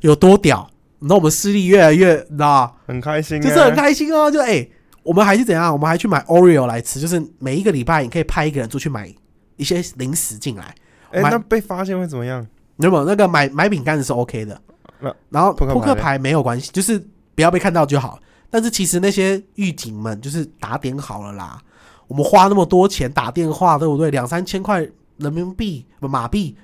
[0.00, 0.66] 有多屌？
[0.98, 4.66] 你知道我们视力越来越，你知道很开心、欸，就是很开心哦，就哎、
[5.02, 5.70] 我们还是怎样？
[5.70, 9.14] 我们还去买 Oreo 来吃，就是每一个礼拜你可以派一个人出去买
[9.56, 10.74] 一些零食进来。
[11.10, 12.46] 哎、买那被发现会怎么样？
[12.76, 14.60] 有没有那个买买饼干是 OK 的
[15.00, 15.14] 那？
[15.28, 16.98] 然后扑克牌扑克牌没有关系，就是
[17.34, 18.18] 不要被看到就好。
[18.48, 21.60] 但是其实那些狱警们就是打点好了啦，
[22.08, 24.10] 我们花那么多钱打电话，对不对？
[24.10, 24.86] 两三千块
[25.18, 26.56] 人民币不马币，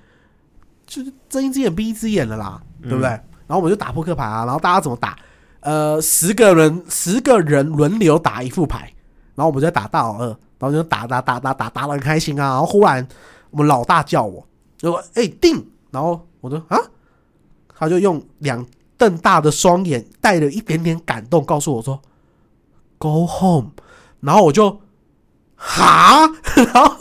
[0.87, 3.09] 就是睁一只眼闭一只眼了啦，对不对？
[3.11, 5.17] 然后我们就打扑克牌啊，然后大家怎么打？
[5.61, 8.93] 呃，十个人十个人轮流打一副牌，
[9.35, 12.51] 然后我们就打大老二，然后就打打打打打打的很开心啊。
[12.51, 13.07] 然后忽然
[13.57, 16.77] 我们老大叫我，就说：“哎、定！”然后我说：“啊！”
[17.75, 18.67] 他就用两
[18.99, 21.99] 瞪大的双眼，带着一点点感动，告诉我说
[22.99, 23.71] ：“Go home。”
[24.21, 24.79] 然后我就
[25.55, 26.21] 哈，
[26.55, 26.95] 然后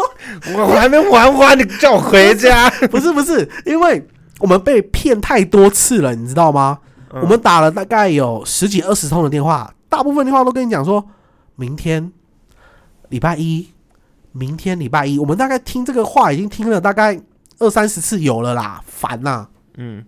[0.54, 2.70] 我我还没玩完，你叫我回家。
[2.90, 4.08] 不是不是，因为
[4.40, 6.80] 我们被骗太多次了，你知道吗？
[7.12, 11.06] 嗯我们打了大概有十几二十通的电话，大部分电话都跟你讲说，
[11.58, 12.14] 明天
[13.10, 13.70] 礼拜一，
[14.38, 17.18] 明天礼拜一，我们大概听这个话已经听了大概
[17.60, 20.06] 二三十次有了啦，烦呐、嗯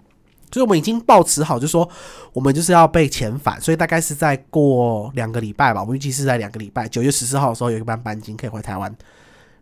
[0.49, 1.87] 所以我们已经抱持好，就说
[2.31, 8.93] 我们就是要被遣返，所以大概是在过两个礼拜吧，我们预计是在两个礼拜，九月十四号的时候有一班班机可以回台湾。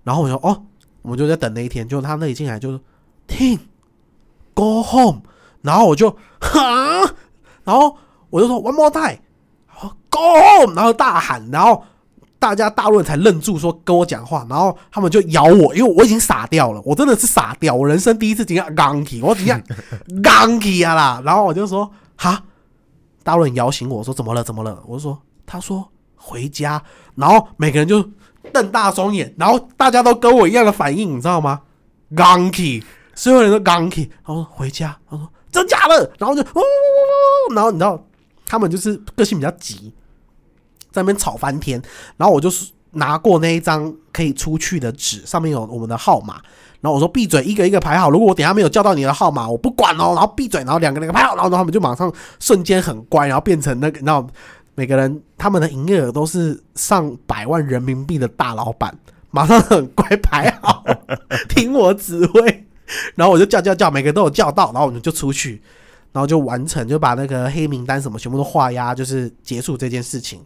[0.03, 0.63] 然后我说哦，
[1.01, 2.79] 我们就在等那一天，就他那里进来就
[3.25, 3.59] 听
[4.53, 5.21] go home，
[5.63, 7.01] 然后我就哈，
[7.63, 7.97] 然后
[8.29, 9.17] 我就说 one more time，
[9.65, 11.83] 好 go home，然后大喊，然后
[12.45, 19.59] 大家大陆人才愣住，说跟我讲话，然后他们就咬我，因为我已经傻掉了，我真的是傻掉，我人生第一次惊讶刚起，我惊讶
[20.21, 22.43] 刚起啊啦，然后我就说哈，
[23.23, 26.79] 大陆人摇醒我说怎么了怎么了，我就说他说回家，
[27.15, 28.07] 然后每个人就
[28.53, 31.61] 瞪大双眼，然后大家都跟我一样的反应，你知道吗？
[32.15, 32.83] 刚起，
[33.15, 37.99] 所有人都刚起，然后说回家，他说真假的，然后就呜呜呜呜，然后你知道
[38.45, 39.91] 他们就是个性比较急，
[40.95, 41.81] 在那边吵翻天，
[42.15, 42.49] 然后我就
[42.91, 46.35] 拿过那一张可以出去的纸，上面有我们的号码，
[46.79, 48.09] 然后我说闭嘴，一个一个排好。
[48.09, 50.13] 如果我等下没有叫到你的号码，我不管哦。
[50.15, 54.25] 然后闭嘴，然后两个人排好，然后他们就马上瞬间很乖，然后变成那个，然后，
[54.75, 58.97] 每个人他们的营业额都是上百万人民币的大老板，
[59.31, 60.81] 马上很乖排好，
[61.49, 62.65] 听我指挥。
[63.15, 65.61] 然后我就叫叫叫，每个都有叫到，然后我们就出去，
[66.11, 70.39] 然后就完成，就把那个黑名单什么全部都画押，就是结束这件事情。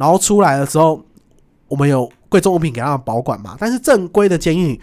[0.00, 1.04] 然后出来的时候，
[1.68, 4.80] 我们有贵重物品给他们保管嘛，但是正规的监狱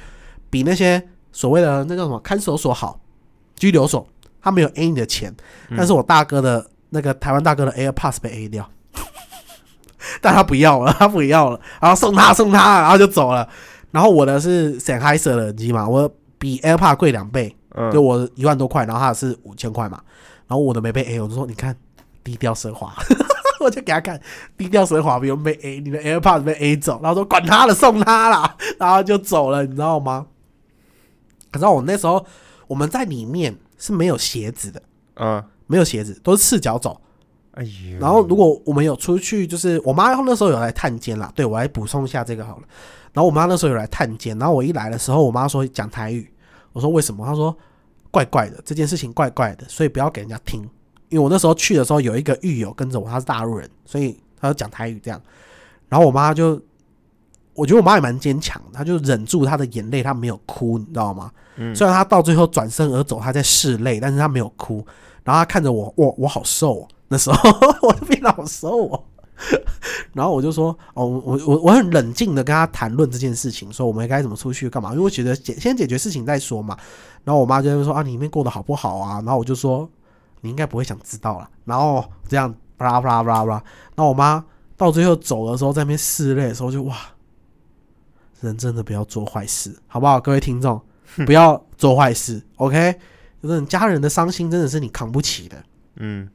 [0.51, 1.01] 比那些
[1.31, 2.99] 所谓的那叫什么看守所好，
[3.55, 4.07] 拘留所，
[4.39, 5.35] 他没有 A 你的钱，
[5.75, 8.69] 但是我大哥的那个台湾大哥的 AirPods 被 A 掉，
[10.21, 13.49] 但他不要了，他不要了，然后送他送他，然后就走了。
[13.89, 19.99] 然后我的是 Sennheiser 的耳机嘛，我比 AirPod 贵两倍，嗯，就我一万多块，然后他的是五千块嘛，
[20.45, 21.75] 然后我的没被 A，我就说你看
[22.23, 22.93] 低调奢华，
[23.63, 24.19] 我就给他看
[24.57, 30.27] 低调奢华不用被 A，你的 AirPods 被 A 走，然后说管他了，送他啦， 然后就走了，你知道吗？
[31.51, 32.25] 可是我那时候
[32.67, 34.81] 我们在里面是没有鞋子的，
[35.15, 36.99] 嗯，没有鞋子，都是赤脚走。
[37.51, 42.63] 哎呦，然后如果我们有出去，就是我妈那时候有来探监啦，对我来补充一下这个好了。
[43.13, 46.31] 然后我妈那时候有来探监，然后我一来的时候，我妈说讲台语，
[46.73, 47.25] 我说为什么？
[47.25, 47.57] 她说
[48.11, 50.69] 怪怪的，这件事情怪怪的，所以不要给人家听。
[51.09, 55.21] 因为我那时候去的时候有一个狱友跟着我，他是大陆人，所以他就讲台语这样。
[55.89, 56.61] 然后我妈就，
[57.53, 61.31] 我觉得我妈也蛮坚强，她就忍住她的眼泪，她没有哭，你知道吗？
[61.55, 64.85] 嗯虽然她到最后转身而走，她在拭泪，但是她没有哭。
[65.23, 67.49] 然后她看着我，我我好瘦、哦，那时候
[67.81, 69.03] 我就变得好瘦哦。
[70.13, 74.91] 然后我就说，哦，我我我很冷静的跟她谈论这件事情，说我们该怎么出去干嘛？
[74.91, 76.77] 因为我觉得解先解决事情再说嘛。
[77.23, 79.21] 然后我妈就会说啊，你里面过得好不好啊？
[79.21, 79.89] 然后我就说
[80.41, 81.49] 你应该不会想知道啦。
[81.65, 83.63] 然后这样巴拉巴拉巴拉巴拉。
[83.95, 84.43] 然后我妈
[84.75, 86.95] 到最后走的时候，在那边拭泪的时候就哇，
[88.41, 90.19] 人真的不要做坏事，好不好？
[90.19, 90.79] 各位听众，
[91.25, 92.95] 不要做坏事，OK？
[93.41, 95.63] 就是你家人的伤心真的是你扛不起的。
[95.95, 96.29] 嗯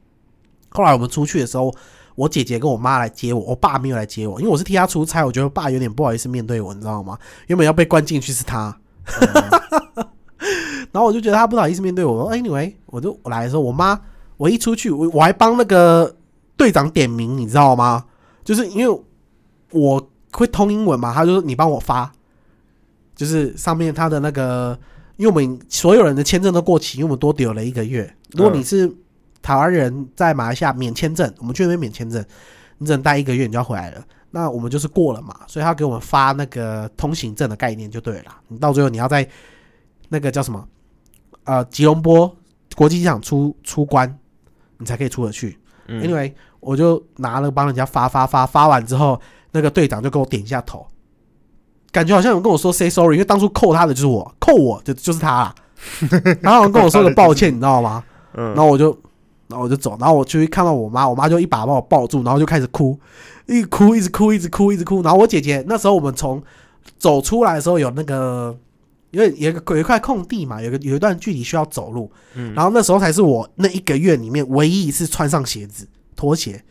[0.69, 1.73] 后来我们出去的时候，
[2.15, 7.17] 我姐姐跟我妈来接我，我爸没有来接我，因为我是替他出差，我觉得我爸有点不好意思面对我，你知道吗？
[7.47, 8.77] 原本要被关进去是他，
[10.93, 12.31] 然后我就觉得他不好意思面对我。
[12.31, 13.99] Anyway，我就我来的时候，我妈
[14.37, 16.15] 我一出去，我我还帮那个
[16.55, 18.05] 队长点名，你知道吗？
[18.45, 19.03] 就是因为
[19.71, 22.11] 我会通英文嘛，他就说你帮我发，
[23.15, 24.77] 就是上面他的那个，
[25.17, 28.15] 因为我们所有人的签证都过期，因为我们多留了一个月。
[28.31, 28.89] 如果你是
[29.41, 32.23] 台湾人在马来西亚免签证，我们去那边免签证，
[32.77, 34.03] 你只能待一个月，你就要回来了。
[34.31, 38.35] 那我们就是过了嘛，所以他给我们发那个通行证的概念就对了。
[38.47, 39.27] 你到最后你要在
[40.09, 40.67] 那个叫什么
[41.45, 42.35] 呃吉隆坡
[42.75, 44.17] 国际机场出出关，
[44.77, 45.57] 你才可以出得去。
[45.87, 49.19] 嗯 Anyway，我就拿了帮人家发发发发完之后，
[49.51, 50.85] 那个队长就给我点一下头，
[51.91, 55.55] 感觉好像有人跟我说 say sorry，因为当初扣他的就是我，扣我就就是他啦。
[56.41, 58.03] 然后跟我说个抱歉， 你知道吗？
[58.35, 58.97] 嗯然后我就，
[59.49, 62.97] 然后我就走，然后我去看到我妈，我妈就一把把我抱住，然后就开始哭，
[63.45, 65.01] 一直哭，一直哭，一直哭，一直哭。
[65.01, 66.41] 然后我姐姐那时候我们从
[66.97, 68.57] 走出来的时候有那个，
[69.13, 72.51] 因为有一个有一块空地嘛，有个有一段距离需要走路，嗯。
[72.55, 76.65] 然后那时候才是我那一个月里面唯一一次穿上鞋子拖鞋，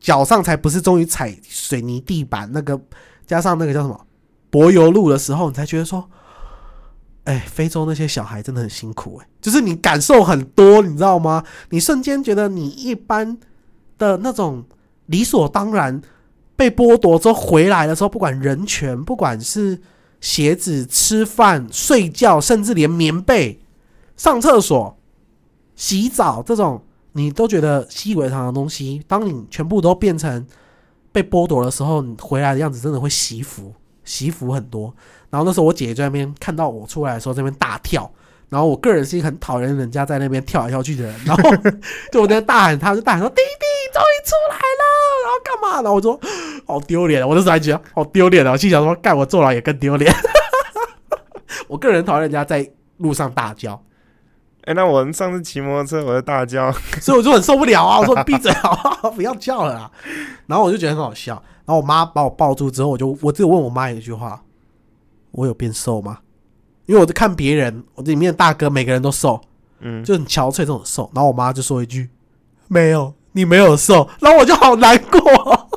[0.00, 2.80] 脚上才不是终于踩水泥地板那个，
[3.24, 4.06] 加上那个叫什么
[4.50, 6.10] 柏油路的时候，你才觉得说，
[7.22, 11.44] 哎，非洲那些小孩真的很辛苦哎、就是你感受很多，你知道吗？
[11.70, 13.38] 你瞬间觉得你一般
[13.96, 14.64] 的那种
[15.06, 16.02] 理所当然
[16.56, 19.80] 被剥夺之后回来的时候，不管人权，不管是
[20.26, 23.60] 鞋子、吃饭、睡觉，甚至连棉被、
[24.16, 24.98] 上厕所、
[25.76, 30.44] 洗澡这种，你都觉得习以为常的东西，当你全部都变成
[31.12, 34.92] 被剥夺的时候，你回来的样子真的会惜福，惜福很多。
[35.30, 38.10] 然后那时候我姐姐在那边看到我出来的时候，在那边大跳。
[38.48, 41.42] 然后我个人是一个很讨厌人家在那边跳来跳去的人，然后
[42.12, 44.82] 就我在那大喊，他就大喊说：“弟弟终于出来了！”
[45.24, 45.82] 然后干嘛？
[45.82, 46.18] 然后我说
[46.66, 48.52] ：“好丢脸啊！”我那时候还觉得好丢脸啊！
[48.52, 50.12] 我心想说：“干我坐牢也更丢脸。
[51.68, 53.82] ”我个人讨厌人家在路上大叫，
[54.62, 56.70] 哎、那我上次骑摩托车，我就大叫，
[57.02, 57.98] 所以我就很受不了啊！
[57.98, 59.10] 我说你闭嘴好不好？
[59.10, 59.90] 不要叫了啦。
[60.46, 61.34] 然后我就觉得很好笑。
[61.64, 64.40] 然后我妈把我抱住之后，我就我只有问我妈一句话：
[65.32, 66.18] 我有变瘦吗？
[66.86, 69.40] 因为我在看别人，我这里面的大哥每个人都瘦，
[69.80, 71.10] 嗯，就很憔悴这种瘦。
[71.14, 72.08] 然后我妈就说一句：
[72.68, 74.08] 没有，你没有瘦。
[74.20, 75.20] 然后我就好难过。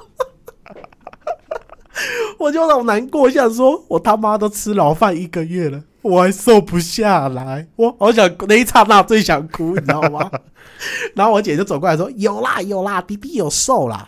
[2.39, 10.31] 我就好难过，想说我他妈都吃牢饭一个月了，我还瘦不下来，我好想那一刹那最想哭，你知道吗？
[11.13, 14.07] 然后我姐就走过来说：“有啦有啦，弟弟有瘦啦。”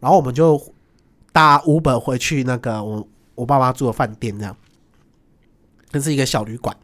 [0.00, 0.60] 然后我们就
[1.32, 4.56] 搭 Uber 回去那个我我爸妈住的饭店，这样，
[5.92, 6.76] 那是一个小旅馆，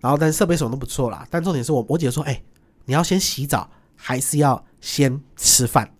[0.00, 1.26] 然后但是设备什么都不错啦。
[1.30, 2.42] 但重点是我我姐说：“哎、
[2.84, 5.90] 你要先洗澡，还是要先吃饭？”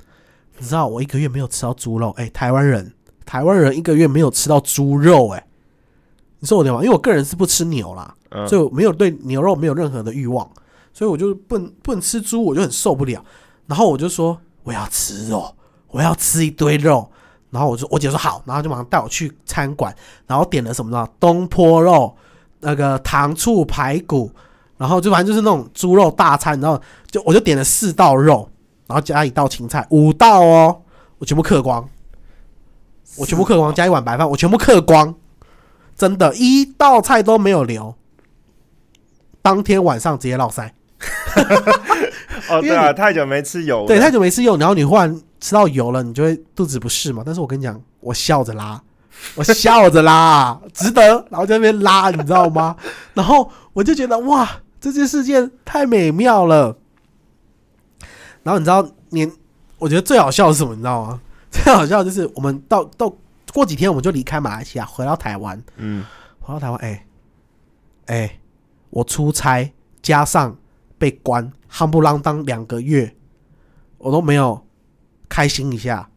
[0.58, 2.92] 你知道我一个月没有吃到猪肉，哎、台湾人
[3.24, 5.46] 台湾人一个月没有吃到猪肉、哎，
[6.38, 6.78] 你说我对吗？
[6.82, 10.50] 因为我个人是不吃牛啦，嗯所以我没有对牛肉没有任何的欲望，
[10.92, 13.24] 所以我就不能不能吃猪，我就很受不了。
[13.66, 15.54] 然后我就说我要吃肉，
[15.88, 17.11] 我要吃一堆肉。
[17.50, 19.92] 然后我就我姐说好，然后就马上带我去餐馆，
[20.24, 21.08] 然后点了什么呢？
[21.18, 22.16] 东坡肉，
[22.61, 24.30] 那个糖醋排骨，
[24.76, 26.80] 然后就反正就是那种猪肉大餐，然后
[27.11, 28.48] 就我就点了四道肉，
[28.86, 30.82] 然后加一道青菜，五道哦，
[31.18, 31.88] 我全部嗑光，
[33.16, 35.14] 我全部嗑光，加一碗白饭，我全部嗑光，
[35.96, 37.94] 真的，一道菜都没有留，
[39.42, 40.70] 当天晚上直接落腮。
[42.50, 47.22] 哦，对啊，太久没吃油，对，太久没吃油，然后你忽然吃到油了，你就会肚子不适嘛。
[47.24, 48.82] 但是我跟你讲，我笑着拉，
[49.34, 51.02] 我笑着拉，值得。
[51.30, 52.76] 然后在那边拉，你知道吗？
[53.14, 54.48] 然后我就觉得哇，
[54.80, 56.76] 这件事件太美妙了。
[58.42, 59.30] 然后你知道年，
[59.78, 60.74] 我觉得最好笑的是什么？
[60.74, 61.20] 你知道吗？
[61.50, 63.12] 最好笑的就是我们到到
[63.52, 65.62] 过几天我们就离开马来西亚，回到台湾。
[65.76, 66.04] 嗯，
[66.40, 67.06] 回到台湾，哎、
[68.06, 68.40] 哎、
[68.90, 70.56] 我出差加上
[70.96, 73.14] 被关，夯不啷当两个月，
[73.98, 74.64] 我都没有
[75.28, 76.08] 开心一下，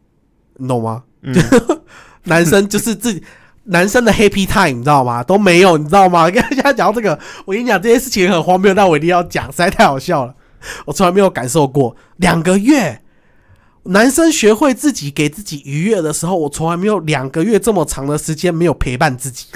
[0.54, 1.04] 你懂吗？
[1.22, 1.34] 嗯
[2.24, 3.22] 男生就是自己
[3.64, 5.22] 男生的 happy time，你知道吗？
[5.22, 6.28] 都没有，你知道吗？
[6.30, 10.34] 跟大家讲到这个，我跟你讲这件事情很荒谬，但我一定要讲，实在太好笑了。
[10.86, 13.02] 我从来没有感受过两个月，
[13.84, 19.46] 男生学会自己给自己愉悦的时候，我从来没有两个月这么长的时间没有陪伴自己，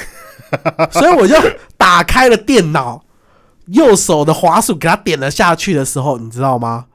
[0.93, 1.35] 所以我就
[1.79, 3.03] 打开了电脑，
[3.69, 6.87] 右手的滑鼠给他点了下去的时候，你知道吗？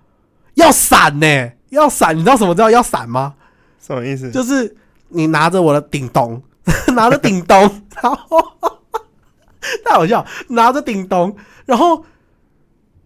[0.55, 3.33] 要闪呢、要闪，你知道什么叫要闪吗？
[3.83, 4.29] 什么意思？
[4.29, 4.75] 就是
[5.13, 6.41] 你拿着我的顶咚，
[6.95, 7.57] 拿着顶咚，
[8.01, 8.43] 然后
[9.85, 11.35] 太好笑，拿着顶咚，
[11.65, 12.03] 然后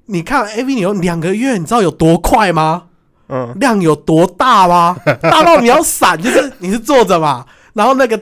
[0.06, 2.84] 你看 A V 有两个月，你知道有多快吗？
[3.30, 4.96] 嗯，量有多大吗？
[5.22, 8.20] 大到你要闪，就是你是坐着嘛，然后那个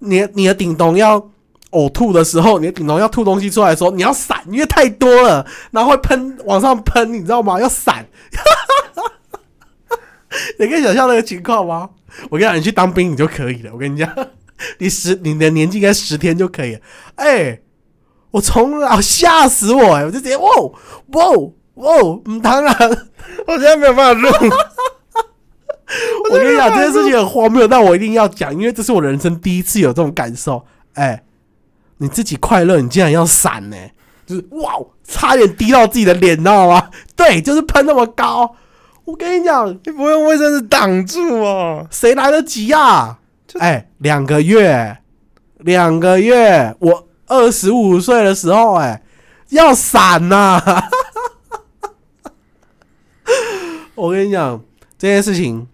[0.00, 1.30] 你你的顶咚要
[1.70, 7.60] 呕吐的时候，你的顶咚要吐东西出来的时候，你要闪，因为太多了，然后会喷往上喷，你知道吗？
[7.60, 8.04] 要闪。
[10.58, 11.90] 你可以想象那个情况吗？
[12.30, 13.70] 我跟你讲，你去当兵你就可以了。
[13.72, 14.10] 我跟你讲，
[14.78, 16.80] 你十你的年纪应该十天就可以了。
[17.16, 17.60] 哎、
[18.30, 20.48] 我从老吓死我哎、我就直接哇
[21.12, 21.26] 哇
[21.74, 22.74] 哇，嗯，当然。
[23.46, 24.28] 我现在没有办法录，
[26.24, 30.64] 我跟你讲，这件事情很荒谬，但我一定要讲，因为这是我人生第一次有这种感受。
[30.94, 31.22] 哎、
[31.98, 33.76] 你自己快乐，你竟然要闪呢、
[34.26, 34.74] 就是哇，
[35.04, 36.90] 差点滴到自己的脸，你知道吗？
[37.14, 38.56] 对，就是喷那么高。
[39.08, 41.86] 我跟你讲，你不用卫生纸挡住哦？
[41.90, 43.18] 谁来得及啊？
[43.58, 44.98] 哎、两个月，
[45.60, 49.02] 两个月，我二十五岁的时候、哎，
[49.48, 50.62] 要闪呐、
[53.96, 54.62] 我跟你讲，
[54.98, 55.66] 这件事情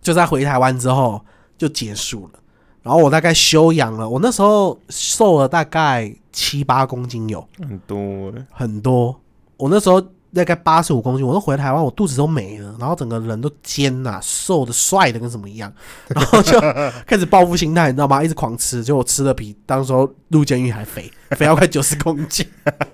[0.00, 1.22] 就在回台湾之后
[1.58, 2.40] 就结束了。
[2.82, 9.20] 然后我大概休养了，我那时候瘦了大概七八公斤有，很多欸很多。
[9.58, 10.02] 我那时候
[10.32, 15.72] 大概八十五公斤，我都回台湾，我肚子都没了，然后整个人都尖呐、瘦的、帅的跟什么一样，
[16.08, 16.58] 然后就
[17.06, 18.22] 开始报复心态，你知道吗？
[18.22, 22.46] 一直狂吃，结果我吃的比当时候入监狱还肥，肥到快九十公斤，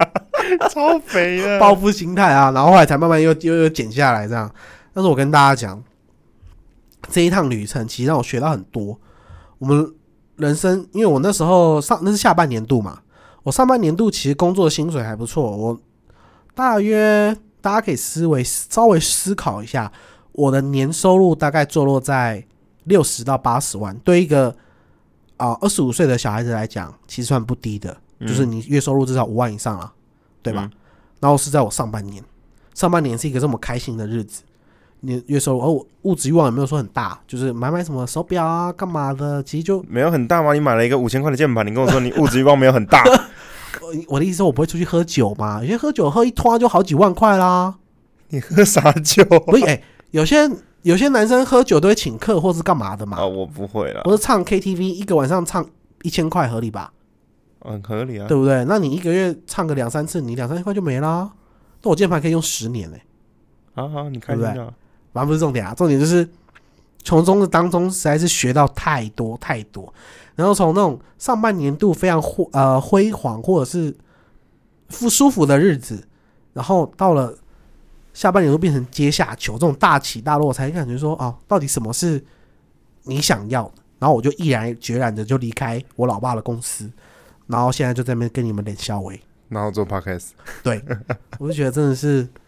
[0.71, 4.51] 超肥的，报复心态啊，然后后来才慢慢又又又减下来这样。
[4.95, 5.83] 但是我跟大家讲，
[7.11, 8.99] 这一趟旅程其实让我学到很多。
[9.59, 9.93] 我们
[10.37, 13.01] 人生，因为我那时候上那是下半年度嘛，
[13.43, 15.79] 我上半年度其实工作薪水还不错，我
[16.57, 19.93] 大约大家可以思维稍微思考一下，
[20.33, 22.43] 我的年收入大概坐落在
[22.85, 24.57] 六十到八十万，对一个
[25.37, 29.93] 啊二十五岁的小孩子来讲，其实算不低的，就是你月收入至少五万以上了，
[30.43, 30.63] 对吧？
[30.73, 30.79] 嗯
[31.19, 32.23] 然后是在我上半年，
[32.75, 34.43] 上半年是一个这么开心的日子，
[35.01, 40.53] 你月收入，而、我物质欲望也没有说很大，就是买买什么手表啊，干嘛的，其实就没有很大吗？
[40.53, 43.03] 你买了一个五千块的键盘，你跟我说你物质欲望没有很大，
[43.81, 47.75] 我我的意思是我不会出去喝酒嘛，有些喝酒喝一拖就好几万块啦。
[48.29, 49.25] 你喝啥酒？
[49.25, 50.51] 不是，哎、有些
[50.83, 55.65] 有些男生喝酒都会请客或是干嘛的嘛，啊，我不会啦，不是唱 KTV 一个晚上唱
[56.03, 56.93] 一千块合理吧，
[57.61, 58.27] 很合理啊。
[58.27, 58.65] 对不对？
[58.67, 61.31] 那你一个月唱个两三次，你两三千块就没啦。
[61.83, 63.01] 那我键盘可以用十年嘞、
[63.75, 64.75] 好好，你开心对不就好。
[65.13, 66.29] 反正不是重点啊，重点就是
[67.07, 69.95] 从中的当中实在是学到太多太多，
[70.35, 73.95] 然后从那种上半年度非常辉呃辉煌或者是
[74.99, 76.05] 不舒服的日子，
[76.53, 77.33] 然后到了
[78.13, 82.23] 下半年度变成阶下囚这种大起大落，才感觉说哦，到底什么是
[83.05, 83.75] 你想要的？
[84.01, 86.91] 然后我就毅然决然的就离开我老爸的公司，
[87.47, 89.19] 然后现在就在那边跟你们脸笑微。
[89.49, 90.31] 然后做 podcast，
[90.65, 90.83] 对，
[91.39, 92.29] 我就觉得真的是，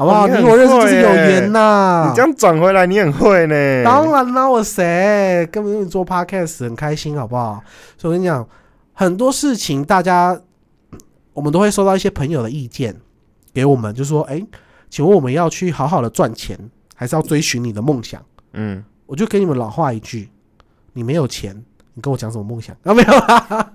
[0.00, 0.24] 好不好？
[0.24, 3.84] 哦你你我认识就是有缘呐、你这样转回来，你很会呢。
[3.84, 7.62] 当然啦，我谁根本就做 podcast 很开心，好不好？
[7.98, 8.48] 所以我跟你讲，
[8.94, 10.40] 很多事情大家
[11.34, 12.96] 我们都会收到一些朋友的意见
[13.52, 14.42] 给我们，就说：“哎、
[14.88, 16.58] 请问我们要去好好的赚钱，
[16.94, 18.22] 还是要追寻你的梦想
[18.54, 20.30] 嗯，？”我就给你们老话一句：
[20.94, 21.54] 你没有钱，
[21.92, 22.74] 你跟我讲什么梦想？
[22.84, 23.70] 啊，没有啦，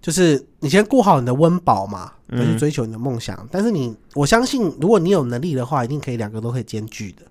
[0.00, 3.46] 就是你先顾好你的温饱嘛，再去嗯追求你的梦想。
[3.50, 7.22] 但是你，我相信，如果你有能力的话，一定可以两个都可以兼具的。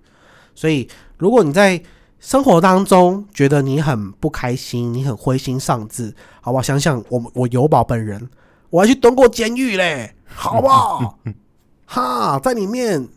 [0.54, 1.80] 所以，如果你在
[2.18, 6.62] 生活当中觉得你很不开心，你很灰心丧志，好不好？
[6.62, 8.28] 想想我我有宝本人，
[8.70, 11.18] 我还去蹲过监狱嘞，好不好？
[11.86, 13.08] 哈，在里面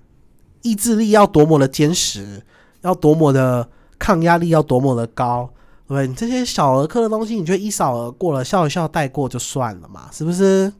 [0.61, 2.43] 意志力要多么的坚实，
[2.81, 5.49] 要多么的抗压力要多么的高，
[5.93, 6.07] 对？
[6.07, 10.71] 你这些小儿科的东西，你就一扫而过了，笑一笑带过就算了嘛，是不是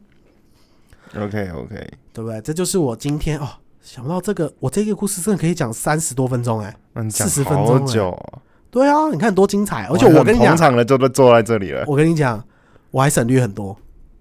[1.14, 2.40] ？OK OK，对不对？
[2.40, 3.48] 这就是我今天哦，
[3.82, 6.74] 想不到这个，我这个故事真的可以讲三十多分钟哎。
[6.94, 9.86] 那你讲40分好钟欸对啊，你看多精彩！
[9.88, 12.42] 而且我跟你讲捧，场的就都坐在这里了，我跟你讲，
[12.90, 13.76] 我还省略很多，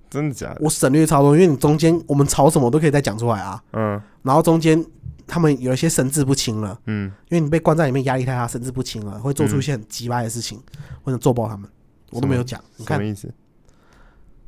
[0.09, 0.57] 真的假的？
[0.59, 3.63] 我省略超多，因为你中间我们吵什么都可以再讲出来啊。
[3.71, 4.85] 嗯然后中间
[5.33, 10.61] 他们有一些神志不清了，嗯，因为你被关在里面压力太大，神志不清了，会做出一些很鸡巴的事情，
[11.05, 11.69] 或者揍爆他们，
[12.09, 12.61] 我都没有讲。
[12.75, 13.33] 你看，什么意思？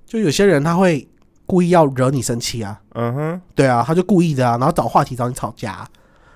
[0.05, 1.07] 就有些人他会
[1.45, 5.89] 故意要惹你生气啊，嗯哼，对啊，他就故意的啊，然后找话题找你吵架啊、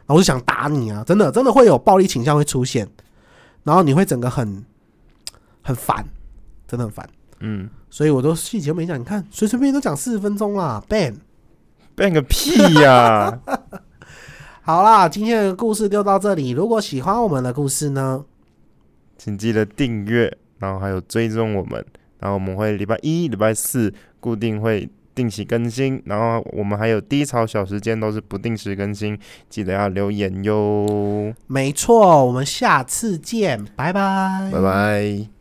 [0.05, 2.87] 然后就想打你啊，真的真的会有暴力倾向会出现，
[3.63, 4.63] 然后你会整个很
[5.61, 6.05] 很烦，
[6.65, 7.05] 真的很烦。
[7.41, 11.15] 嗯，所以我都细节都没讲，你看随随便便都讲四十分钟啦，ban。
[11.97, 13.39] ban 个屁呀！
[14.67, 16.49] 好啦，今天的故事就到这里。
[16.49, 18.25] 如果喜欢我们的故事呢，
[19.17, 21.85] 请记得订阅，然后还有追踪我们，
[22.19, 29.17] 然后我们会礼拜一、礼拜四固定会定期更新，然后我们还有低潮小时间都是不定时更新，
[29.49, 35.36] 记得要留言哟，没错，我们下次见，拜拜，拜拜。